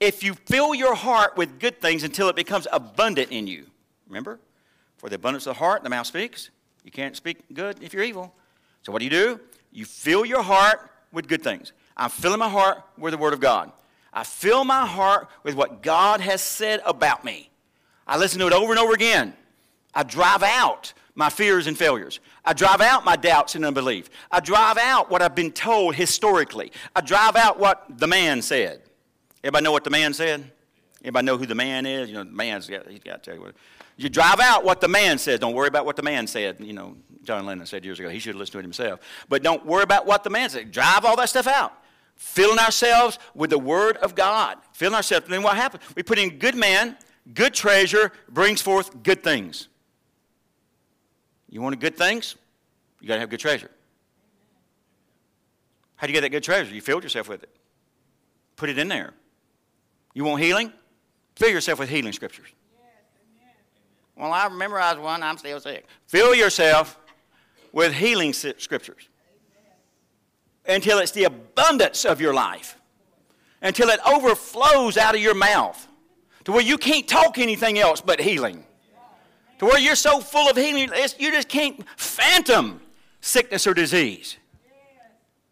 [0.00, 3.66] If you fill your heart with good things until it becomes abundant in you.
[4.06, 4.38] Remember?
[4.98, 6.50] For the abundance of the heart, the mouth speaks.
[6.86, 8.32] You can't speak good if you're evil.
[8.82, 9.40] So what do you do?
[9.72, 11.72] You fill your heart with good things.
[11.96, 13.72] I'm filling my heart with the Word of God.
[14.12, 17.50] I fill my heart with what God has said about me.
[18.06, 19.34] I listen to it over and over again.
[19.94, 22.20] I drive out my fears and failures.
[22.44, 24.08] I drive out my doubts and unbelief.
[24.30, 26.70] I drive out what I've been told historically.
[26.94, 28.80] I drive out what the man said.
[29.42, 30.52] Everybody know what the man said?
[31.00, 32.08] Everybody know who the man is?
[32.08, 33.56] You know, the man's got, he's got to tell you what.
[33.96, 35.40] You drive out what the man says.
[35.40, 36.56] Don't worry about what the man said.
[36.60, 38.08] You know, John Lennon said years ago.
[38.08, 39.00] He should have listened to it himself.
[39.28, 40.70] But don't worry about what the man said.
[40.70, 41.72] Drive all that stuff out.
[42.14, 44.58] Filling ourselves with the Word of God.
[44.72, 45.24] Filling ourselves.
[45.26, 45.82] And then what happens?
[45.94, 46.96] We put in good man,
[47.32, 49.68] good treasure, brings forth good things.
[51.48, 52.36] You want good things?
[53.00, 53.70] You got to have good treasure.
[55.96, 56.74] How do you get that good treasure?
[56.74, 57.50] You filled yourself with it.
[58.56, 59.14] Put it in there.
[60.12, 60.72] You want healing?
[61.34, 62.48] Fill yourself with healing scriptures.
[64.16, 65.86] Well, I memorized one, I'm still sick.
[66.06, 66.98] Fill yourself
[67.72, 69.08] with healing scriptures
[70.64, 72.78] until it's the abundance of your life,
[73.60, 75.86] until it overflows out of your mouth
[76.44, 78.64] to where you can't talk anything else but healing.
[79.58, 82.80] To where you're so full of healing, you just can't phantom
[83.20, 84.36] sickness or disease.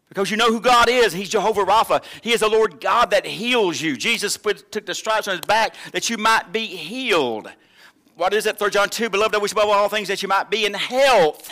[0.09, 1.11] Because you know who God is.
[1.11, 2.03] He's Jehovah Rapha.
[2.21, 3.97] He is the Lord God that heals you.
[3.97, 7.51] Jesus took the stripes on his back that you might be healed
[8.15, 8.57] what is it?
[8.57, 11.49] 3 John 2, beloved, I wish above all things that you might be in health.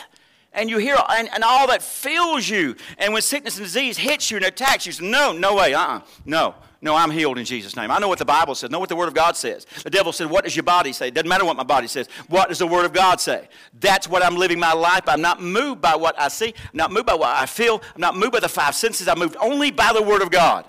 [0.52, 2.76] And you hear, and, and all that fills you.
[2.98, 5.74] And when sickness and disease hits you and attacks you, you say, no, no way,
[5.74, 6.54] uh-uh, no.
[6.84, 7.90] No, I'm healed in Jesus' name.
[7.90, 8.68] I know what the Bible says.
[8.70, 9.66] know what the Word of God says.
[9.84, 11.10] The devil said, What does your body say?
[11.10, 12.08] Doesn't matter what my body says.
[12.28, 13.48] What does the Word of God say?
[13.80, 15.04] That's what I'm living my life.
[15.06, 16.48] I'm not moved by what I see.
[16.48, 17.80] I'm not moved by what I feel.
[17.94, 19.08] I'm not moved by the five senses.
[19.08, 20.66] I'm moved only by the Word of God.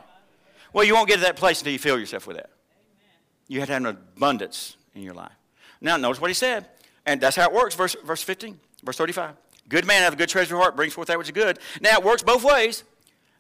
[0.71, 2.49] Well, you won't get to that place until you fill yourself with that.
[3.49, 5.33] You have to have an abundance in your life.
[5.82, 6.65] Now, notice what he said.
[7.05, 9.36] And that's how it works, verse, verse 15, verse 35.
[9.69, 11.59] Good man of a good treasure heart brings forth that which is good.
[11.82, 12.84] Now, it works both ways.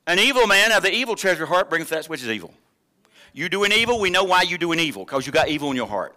[0.07, 2.53] An evil man of the evil treasure heart brings forth that which is evil.
[3.33, 5.87] You doing evil, we know why you doing evil, because you got evil in your
[5.87, 6.15] heart.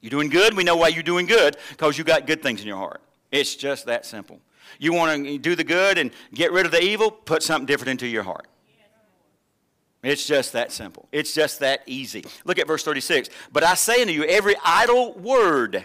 [0.00, 2.68] You doing good, we know why you're doing good, because you got good things in
[2.68, 3.00] your heart.
[3.32, 4.38] It's just that simple.
[4.78, 7.90] You want to do the good and get rid of the evil, put something different
[7.90, 8.46] into your heart.
[10.02, 11.08] It's just that simple.
[11.10, 12.24] It's just that easy.
[12.44, 13.30] Look at verse 36.
[13.52, 15.84] But I say unto you, every idle word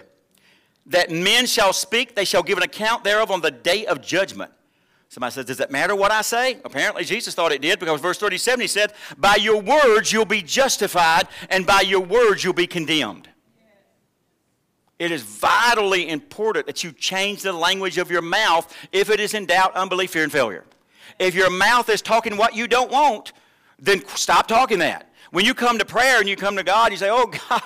[0.88, 4.52] that men shall speak, they shall give an account thereof on the day of judgment.
[5.10, 6.58] Somebody says, Does it matter what I say?
[6.66, 10.42] Apparently, Jesus thought it did because verse 37 he said, By your words you'll be
[10.42, 13.30] justified, and by your words you'll be condemned.
[15.00, 19.34] It is vitally important that you change the language of your mouth if it is
[19.34, 20.66] in doubt, unbelief, fear, and failure.
[21.20, 23.34] If your mouth is talking what you don't want,
[23.84, 25.10] then stop talking that.
[25.32, 27.62] When you come to prayer and you come to God, you say, Oh, God,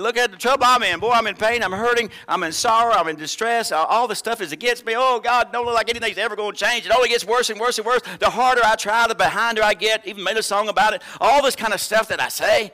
[0.00, 1.00] look at the trouble I'm in.
[1.00, 1.62] Boy, I'm in pain.
[1.62, 2.10] I'm hurting.
[2.26, 2.94] I'm in sorrow.
[2.94, 3.72] I'm in distress.
[3.72, 4.94] All this stuff is against me.
[4.96, 6.86] Oh, God, don't look like anything's ever going to change.
[6.86, 8.00] It only gets worse and worse and worse.
[8.20, 10.06] The harder I try, the behinder I get.
[10.06, 11.02] Even made a song about it.
[11.20, 12.72] All this kind of stuff that I say.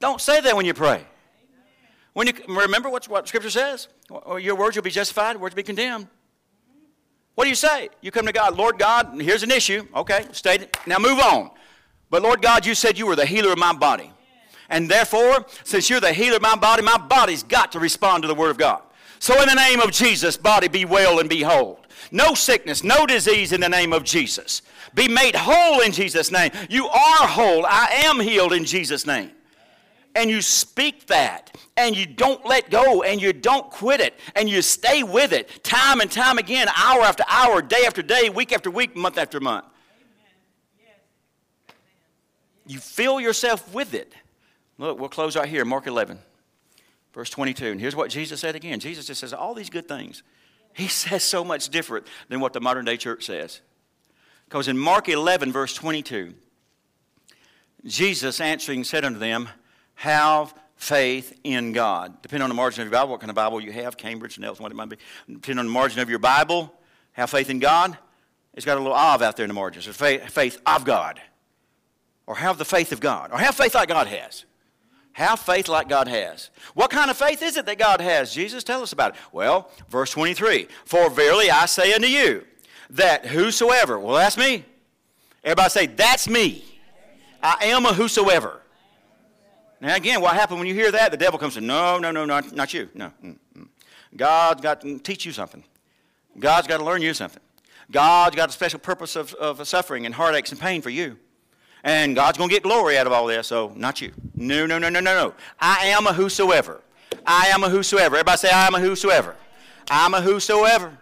[0.00, 1.06] Don't say that when you pray.
[2.12, 3.88] When you remember what, what Scripture says,
[4.38, 6.08] your words will be justified, words will be condemned.
[7.34, 7.88] What do you say?
[8.02, 9.86] You come to God, Lord God, here's an issue.
[9.96, 10.76] Okay, state it.
[10.86, 11.50] Now move on.
[12.12, 14.12] But Lord God, you said you were the healer of my body.
[14.68, 18.28] And therefore, since you're the healer of my body, my body's got to respond to
[18.28, 18.82] the Word of God.
[19.18, 21.80] So, in the name of Jesus, body be well and be whole.
[22.10, 24.60] No sickness, no disease in the name of Jesus.
[24.94, 26.50] Be made whole in Jesus' name.
[26.68, 27.64] You are whole.
[27.64, 29.30] I am healed in Jesus' name.
[30.14, 34.50] And you speak that, and you don't let go, and you don't quit it, and
[34.50, 38.52] you stay with it time and time again, hour after hour, day after day, week
[38.52, 39.64] after week, month after month.
[42.66, 44.12] You fill yourself with it.
[44.78, 46.18] Look, we'll close right here, Mark 11,
[47.12, 47.66] verse 22.
[47.66, 50.22] And here's what Jesus said again Jesus just says all these good things.
[50.74, 53.60] He says so much different than what the modern day church says.
[54.46, 56.34] Because in Mark 11, verse 22,
[57.86, 59.48] Jesus answering said unto them,
[59.94, 62.20] Have faith in God.
[62.22, 64.62] Depending on the margin of your Bible, what kind of Bible you have, Cambridge, Nelson,
[64.62, 64.96] what it might be.
[65.26, 66.72] Depending on the margin of your Bible,
[67.12, 67.96] have faith in God.
[68.54, 69.86] It's got a little of out there in the margins.
[69.86, 71.20] Faith, faith of God
[72.26, 74.44] or have the faith of God, or have faith like God has.
[75.14, 76.50] Have faith like God has.
[76.74, 78.32] What kind of faith is it that God has?
[78.32, 79.20] Jesus, tell us about it.
[79.30, 82.44] Well, verse 23 For verily I say unto you,
[82.90, 84.64] that whosoever, well, that's me.
[85.44, 86.64] Everybody say, That's me.
[87.42, 88.60] I am a whosoever.
[89.80, 91.10] Now, again, what happened when you hear that?
[91.10, 92.88] The devil comes and No, no, no, not, not you.
[92.94, 93.12] No.
[93.22, 93.68] Mm, mm.
[94.16, 95.64] God's got to teach you something.
[96.38, 97.42] God's got to learn you something.
[97.90, 101.18] God's got a special purpose of, of suffering and heartaches and pain for you
[101.84, 104.12] and God's going to get glory out of all this, so not you.
[104.34, 105.34] No, no, no, no, no, no.
[105.60, 106.80] I am a whosoever.
[107.26, 108.16] I am a whosoever.
[108.16, 109.36] Everybody say, I am a whosoever.
[109.90, 110.96] I'm a whosoever.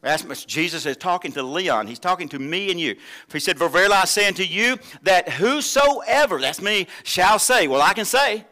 [0.00, 1.88] That's, what Jesus is talking to Leon.
[1.88, 2.96] He's talking to me and you.
[3.32, 7.66] He said, For verily I say unto you that whosoever, that's me, shall say.
[7.66, 8.44] Well, I can say.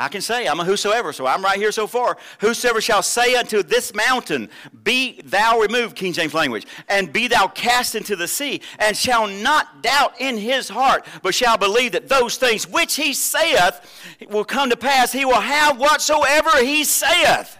[0.00, 2.16] I can say, I'm a whosoever, so I'm right here so far.
[2.38, 4.48] Whosoever shall say unto this mountain,
[4.84, 9.26] Be thou removed, King James language, and be thou cast into the sea, and shall
[9.26, 13.80] not doubt in his heart, but shall believe that those things which he saith
[14.30, 17.58] will come to pass, he will have whatsoever he saith.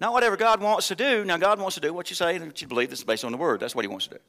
[0.00, 1.24] Not whatever God wants to do.
[1.24, 2.90] Now, God wants to do what you say and what you believe.
[2.90, 3.60] This is based on the word.
[3.60, 4.20] That's what he wants to do.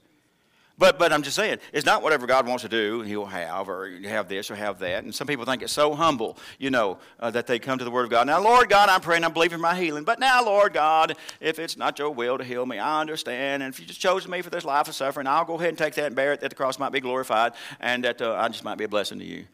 [0.82, 3.88] But, but I'm just saying, it's not whatever God wants to do, He'll have, or
[4.04, 5.04] have this or have that.
[5.04, 7.92] And some people think it's so humble, you know, uh, that they come to the
[7.92, 8.26] Word of God.
[8.26, 10.06] Now, Lord God, I'm praying, I'm believing my healing.
[10.06, 13.62] But now, Lord God, if it's not your will to heal me, I understand.
[13.62, 15.78] And if you just chosen me for this life of suffering, I'll go ahead and
[15.78, 18.48] take that and bear it, that the cross might be glorified, and that uh, I
[18.48, 19.46] just might be a blessing to you.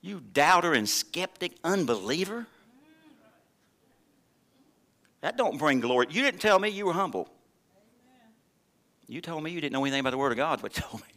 [0.00, 2.46] You doubter and skeptic unbeliever?
[5.20, 6.06] That don't bring glory.
[6.08, 7.28] You didn't tell me you were humble.
[9.12, 11.08] You told me you didn't know anything about the Word of God, but told me.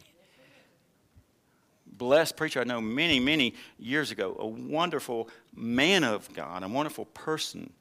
[1.86, 7.06] Blessed preacher I know many, many years ago, a wonderful man of God, a wonderful
[7.06, 7.72] person,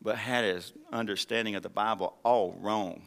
[0.00, 3.02] but had his understanding of the Bible all wrong.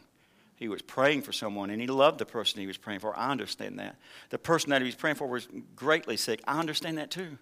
[0.57, 3.15] He was praying for someone and he loved the person he was praying for.
[3.15, 3.95] I understand that.
[4.30, 5.47] The person that he was praying for was
[5.78, 6.41] greatly sick.
[6.45, 7.38] I understand that too.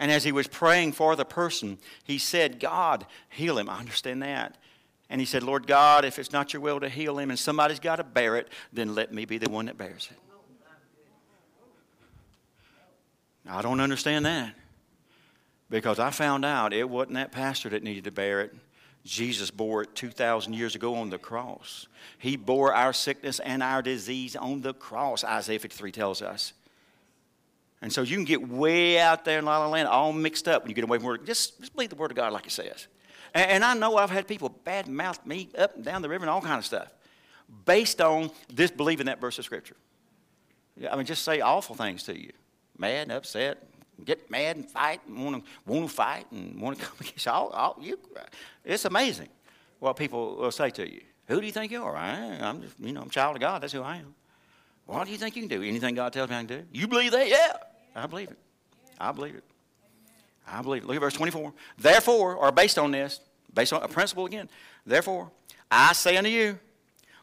[0.00, 3.68] And as he was praying for the person, he said, God, heal him.
[3.68, 4.56] I understand that.
[5.10, 7.80] And he said, Lord God, if it's not your will to heal him and somebody's
[7.80, 10.16] got to bear it, then let me be the one that bears it.
[13.48, 14.54] I don't understand that
[15.68, 18.54] because I found out it wasn't that pastor that needed to bear it.
[19.04, 21.88] Jesus bore it 2,000 years ago on the cross.
[22.18, 26.52] He bore our sickness and our disease on the cross, Isaiah 53 tells us.
[27.82, 30.62] And so you can get way out there in La La Land all mixed up
[30.62, 31.26] when you get away from Word.
[31.26, 32.86] Just, just believe the Word of God like it says.
[33.34, 36.24] And, and I know I've had people bad mouth me up and down the river
[36.24, 36.92] and all kind of stuff
[37.64, 39.76] based on this believing that verse of Scripture.
[40.90, 42.32] I mean, just say awful things to you.
[42.78, 43.62] Mad and upset,
[44.04, 47.28] get mad and fight and want to, want to fight and want to come against.
[47.28, 47.98] All, all, you.
[48.64, 49.28] It's amazing
[49.78, 51.02] what people will say to you.
[51.26, 51.96] Who do you think you are?
[51.96, 53.62] I, am just, you know, I'm a child of God.
[53.62, 54.14] That's who I am.
[54.86, 55.62] What do you think you can do?
[55.62, 56.64] Anything God tells me I can do?
[56.72, 57.28] You believe that?
[57.28, 57.56] Yeah.
[57.94, 58.38] I believe it.
[58.98, 59.44] I believe it.
[60.50, 60.84] I believe.
[60.84, 61.52] Look at verse 24.
[61.78, 63.20] Therefore, or based on this,
[63.54, 64.48] based on a principle again,
[64.84, 65.30] therefore,
[65.70, 66.58] I say unto you,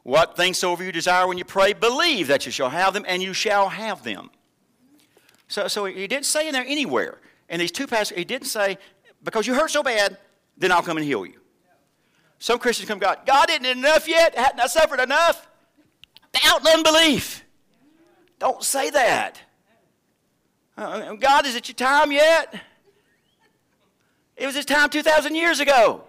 [0.03, 3.21] what things soever you desire when you pray, believe that you shall have them, and
[3.21, 4.29] you shall have them.
[5.49, 7.17] So, so he didn't say in there anywhere.
[7.49, 8.77] In these two passages, he didn't say,
[9.23, 10.17] because you hurt so bad,
[10.57, 11.39] then I'll come and heal you.
[12.39, 14.37] Some Christians come, God, God isn't enough yet?
[14.37, 15.47] Hadn't I suffered enough?
[16.31, 17.43] Doubt and unbelief.
[18.39, 19.41] Don't say that.
[20.77, 22.53] Uh, God, is it your time yet?
[24.37, 26.03] It was his time 2,000 years ago.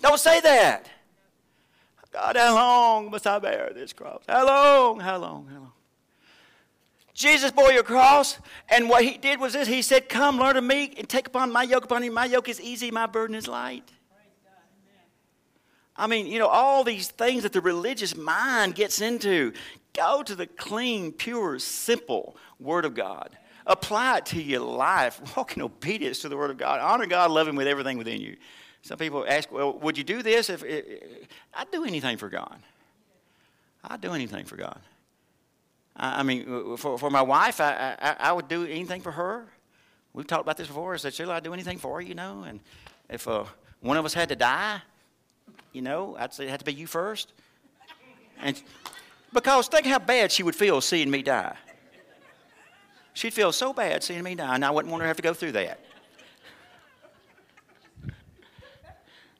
[0.00, 0.88] Don't say that.
[2.12, 4.22] God, how long must I bear this cross?
[4.28, 5.00] How long?
[5.00, 5.46] How long?
[5.46, 5.72] How long?
[7.14, 8.38] Jesus bore your cross,
[8.68, 11.52] and what he did was this He said, Come, learn of me, and take upon
[11.52, 12.10] my yoke upon you.
[12.10, 13.92] My yoke is easy, my burden is light.
[15.96, 19.52] I mean, you know, all these things that the religious mind gets into.
[19.92, 23.36] Go to the clean, pure, simple Word of God.
[23.70, 25.20] Apply it to your life.
[25.36, 26.80] Walk in obedience to the Word of God.
[26.80, 28.36] Honor God, love Him with everything within you.
[28.82, 30.50] Some people ask, well, would you do this?
[30.50, 30.64] If,
[31.54, 32.58] I'd do anything for God.
[33.84, 34.80] I'd do anything for God.
[35.94, 39.46] I, I mean, for, for my wife, I, I, I, would do anything for her.
[40.14, 40.94] We've talked about this before.
[40.94, 42.42] I said, Sheila, I'd do anything for her, you know.
[42.42, 42.58] And
[43.08, 43.44] if uh,
[43.80, 44.80] one of us had to die,
[45.72, 47.32] you know, I'd say it had to be you first.
[48.42, 48.60] And
[49.32, 51.56] because think how bad she would feel seeing me die.
[53.20, 55.22] She'd feel so bad seeing me die, and I wouldn't want her to have to
[55.22, 55.78] go through that.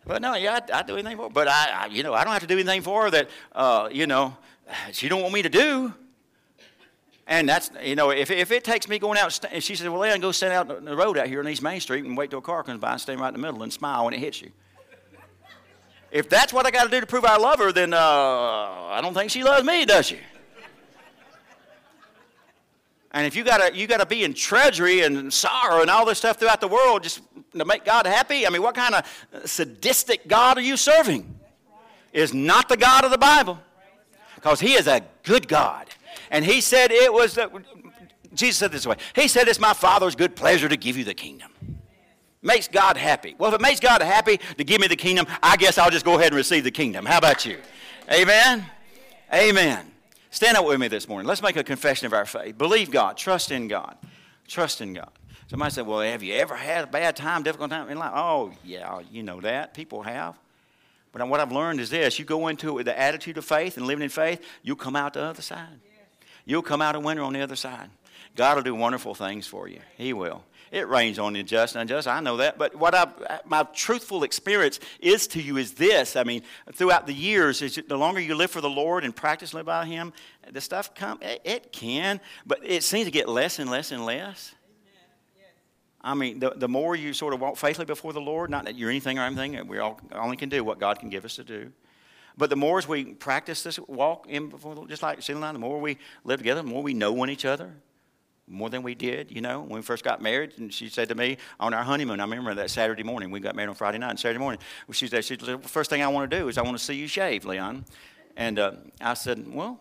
[0.05, 1.29] But no, yeah, I, I do anything for her.
[1.31, 3.89] But I, I, you know, I don't have to do anything for her that, uh,
[3.91, 4.37] you know,
[4.93, 5.95] she don't want me to do.
[7.27, 10.01] And that's, you know, if, if it takes me going out, and she says, well,
[10.01, 12.41] Leon, go stand out the road out here on East Main Street and wait till
[12.41, 14.43] a car comes by and stand right in the middle and smile when it hits
[14.43, 14.51] you.
[16.11, 18.99] If that's what I got to do to prove I love her, then uh, I
[19.01, 20.19] don't think she loves me, does she?
[23.13, 26.39] And if you gotta you gotta be in treasury and sorrow and all this stuff
[26.39, 27.23] throughout the world just
[27.57, 29.05] to make God happy, I mean, what kind of
[29.49, 31.39] sadistic God are you serving?
[32.13, 33.59] Is not the God of the Bible,
[34.35, 35.89] because He is a good God,
[36.31, 37.35] and He said it was.
[37.35, 37.51] The,
[38.33, 38.97] Jesus said this way.
[39.15, 41.51] He said, "It's my Father's good pleasure to give you the kingdom."
[42.43, 43.35] Makes God happy.
[43.37, 46.07] Well, if it makes God happy to give me the kingdom, I guess I'll just
[46.07, 47.05] go ahead and receive the kingdom.
[47.05, 47.59] How about you?
[48.11, 48.65] Amen.
[49.33, 49.90] Amen.
[50.31, 51.27] Stand up with me this morning.
[51.27, 52.57] Let's make a confession of our faith.
[52.57, 53.17] Believe God.
[53.17, 53.97] Trust in God.
[54.47, 55.11] Trust in God.
[55.49, 58.13] Somebody said, Well, have you ever had a bad time, difficult time in life?
[58.15, 59.75] Oh, yeah, you know that.
[59.75, 60.39] People have.
[61.13, 63.77] But what I've learned is this you go into it with the attitude of faith
[63.77, 65.81] and living in faith, you'll come out the other side.
[66.45, 67.91] You'll come out a winner on the other side.
[68.37, 69.81] God will do wonderful things for you.
[69.97, 70.45] He will.
[70.71, 72.07] It rains on the just and unjust.
[72.07, 72.57] I know that.
[72.57, 76.15] But what I, my truthful experience is to you is this.
[76.15, 76.43] I mean,
[76.73, 79.87] throughout the years, is the longer you live for the Lord and practice live by
[79.87, 80.13] Him,
[80.51, 81.19] the stuff come.
[81.23, 84.55] It, it can, but it seems to get less and less and less.
[86.03, 88.75] I mean, the, the more you sort of walk faithfully before the Lord, not that
[88.75, 91.45] you're anything or anything, we all only can do what God can give us to
[91.45, 91.73] do.
[92.39, 95.59] But the more as we practice this walk in before, just like sitting I, the
[95.59, 97.75] more we live together, the more we know one each other,
[98.51, 100.55] more than we did, you know, when we first got married.
[100.59, 103.55] And she said to me on our honeymoon, I remember that Saturday morning, we got
[103.55, 104.61] married on Friday night, and Saturday morning,
[104.93, 106.95] she said, she said, first thing I want to do is I want to see
[106.95, 107.85] you shave, Leon.
[108.37, 109.81] And uh, I said, well,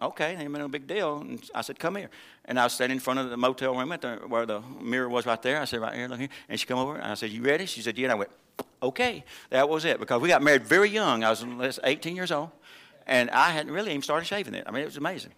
[0.00, 1.18] okay, ain't no big deal.
[1.18, 2.10] And I said, come here.
[2.44, 5.08] And I was standing in front of the motel room at the, where the mirror
[5.08, 5.60] was right there.
[5.60, 6.28] I said, right here, look here.
[6.48, 7.66] And she come over, and I said, you ready?
[7.66, 8.06] She said, yeah.
[8.06, 8.30] And I went,
[8.82, 9.24] okay.
[9.50, 11.24] That was it, because we got married very young.
[11.24, 12.50] I was 18 years old,
[13.06, 14.64] and I hadn't really even started shaving it.
[14.66, 15.32] I mean, it was amazing.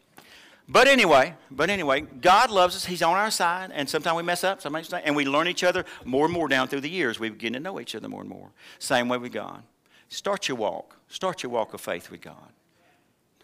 [0.66, 2.86] But anyway, but anyway, God loves us.
[2.86, 5.84] He's on our side, and sometimes we mess up, sometimes and we learn each other
[6.04, 7.20] more and more down through the years.
[7.20, 8.50] We begin to know each other more and more.
[8.78, 9.62] Same way with God.
[10.08, 10.96] Start your walk.
[11.08, 12.52] Start your walk of faith with God.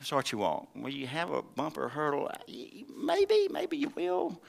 [0.01, 0.69] Start your walk.
[0.75, 2.31] Will you have a bumper hurdle?
[2.49, 4.41] Maybe, maybe you will.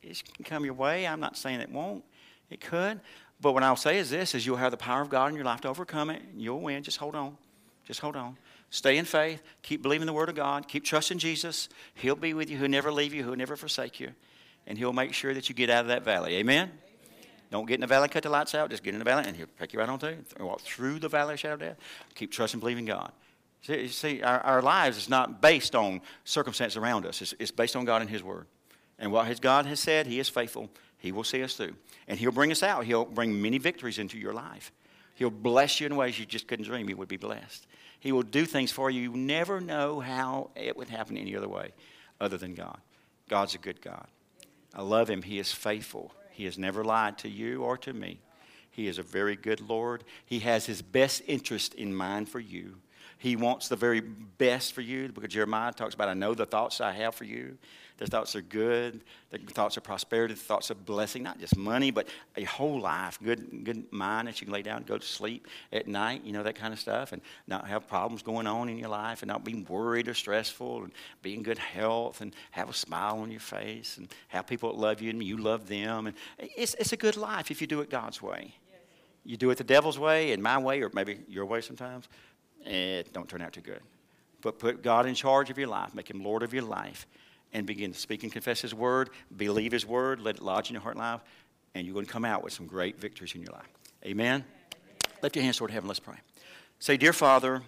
[0.00, 1.06] It can come your way.
[1.06, 2.04] I'm not saying it won't.
[2.50, 3.00] It could.
[3.40, 5.44] But what I'll say is this: is you'll have the power of God in your
[5.44, 6.22] life to overcome it.
[6.36, 6.84] You'll win.
[6.84, 7.36] Just hold on.
[7.84, 8.36] Just hold on.
[8.72, 9.42] Stay in faith.
[9.60, 10.66] Keep believing the Word of God.
[10.66, 11.68] Keep trusting Jesus.
[11.94, 12.56] He'll be with you.
[12.56, 13.22] He'll never leave you.
[13.22, 14.12] He'll never forsake you.
[14.66, 16.36] And He'll make sure that you get out of that valley.
[16.36, 16.68] Amen?
[16.68, 17.26] Amen.
[17.50, 18.70] Don't get in the valley, cut the lights out.
[18.70, 20.16] Just get in the valley, and He'll pick you right on through.
[20.40, 21.76] Walk through the valley of shadow death.
[22.14, 23.12] Keep trusting, believing God.
[23.60, 27.20] See, see our, our, lives is not based on circumstance around us.
[27.20, 28.46] It's, it's based on God and His Word.
[28.98, 30.70] And what his God has said, He is faithful.
[30.96, 31.74] He will see us through.
[32.08, 32.86] And He'll bring us out.
[32.86, 34.72] He'll bring many victories into your life.
[35.14, 37.66] He'll bless you in ways you just couldn't dream you would be blessed.
[38.02, 39.00] He will do things for you.
[39.00, 41.70] You never know how it would happen any other way
[42.20, 42.78] other than God.
[43.28, 44.08] God's a good God.
[44.74, 45.22] I love Him.
[45.22, 46.12] He is faithful.
[46.32, 48.18] He has never lied to you or to me.
[48.72, 50.02] He is a very good Lord.
[50.26, 52.78] He has His best interest in mind for you.
[53.18, 55.04] He wants the very best for you.
[55.16, 57.56] Of Jeremiah talks about, I know the thoughts I have for you.
[57.98, 59.00] The thoughts are good.
[59.30, 60.34] Their thoughts of prosperity.
[60.34, 63.18] The thoughts of blessing, not just money, but a whole life.
[63.22, 66.32] Good, good mind that you can lay down and go to sleep at night, you
[66.32, 69.28] know, that kind of stuff, and not have problems going on in your life and
[69.28, 73.30] not being worried or stressful and be in good health and have a smile on
[73.30, 76.06] your face and have people that love you and you love them.
[76.06, 78.54] And it's, it's a good life if you do it God's way.
[79.24, 82.08] You do it the devil's way and my way, or maybe your way sometimes,
[82.64, 83.80] it don't turn out too good.
[84.40, 87.06] But put God in charge of your life, make Him Lord of your life,
[87.52, 90.74] and begin to speak and confess His word, believe His word, let it lodge in
[90.74, 91.20] your heart and life,
[91.74, 93.68] and you're going to come out with some great victories in your life.
[94.04, 94.44] Amen?
[95.22, 95.88] Lift your hands toward heaven.
[95.88, 96.16] Let's pray.
[96.78, 97.62] Say, Dear Father,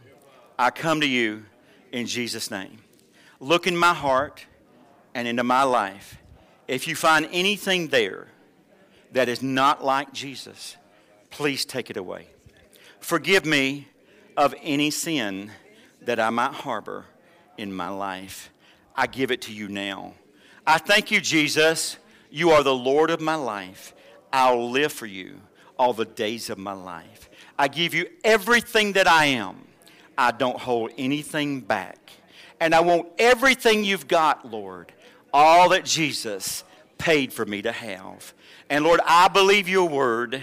[0.58, 1.44] I come to you
[1.92, 2.78] in Jesus' name.
[3.40, 4.46] Look in my heart
[5.14, 6.18] and into my life.
[6.66, 8.28] If you find anything there
[9.12, 10.76] that is not like Jesus,
[11.30, 12.26] please take it away.
[13.00, 13.88] Forgive me
[14.36, 15.50] of any sin
[16.02, 17.06] that I might harbor
[17.56, 18.50] in my life.
[18.94, 20.14] I give it to you now.
[20.66, 21.98] I thank you, Jesus.
[22.30, 23.94] You are the Lord of my life.
[24.32, 25.40] I'll live for you
[25.78, 27.28] all the days of my life.
[27.58, 29.56] I give you everything that I am.
[30.16, 32.10] I don't hold anything back.
[32.60, 34.92] And I want everything you've got, Lord,
[35.32, 36.64] all that Jesus
[36.98, 38.32] paid for me to have.
[38.70, 40.42] And Lord, I believe your word,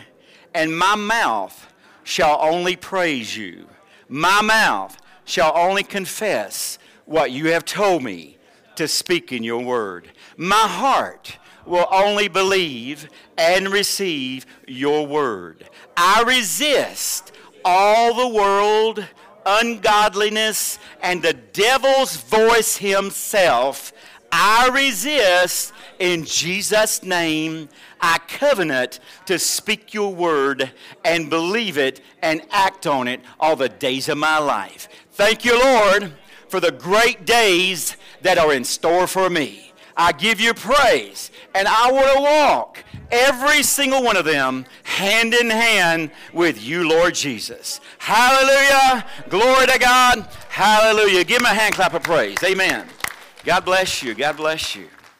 [0.53, 1.73] and my mouth
[2.03, 3.67] shall only praise you.
[4.07, 8.37] My mouth shall only confess what you have told me
[8.75, 10.11] to speak in your word.
[10.37, 15.69] My heart will only believe and receive your word.
[15.95, 17.31] I resist
[17.63, 19.05] all the world,
[19.45, 23.93] ungodliness, and the devil's voice himself.
[24.31, 27.69] I resist in Jesus' name.
[27.99, 30.71] I covenant to speak your word
[31.03, 34.87] and believe it and act on it all the days of my life.
[35.11, 36.13] Thank you, Lord,
[36.47, 39.71] for the great days that are in store for me.
[39.95, 45.33] I give you praise, and I want to walk every single one of them hand
[45.33, 47.81] in hand with you, Lord Jesus.
[47.99, 49.05] Hallelujah.
[49.29, 50.27] Glory to God.
[50.49, 51.23] Hallelujah.
[51.23, 52.37] Give me a hand clap of praise.
[52.43, 52.87] Amen.
[53.43, 54.13] God bless you.
[54.15, 54.87] God bless you.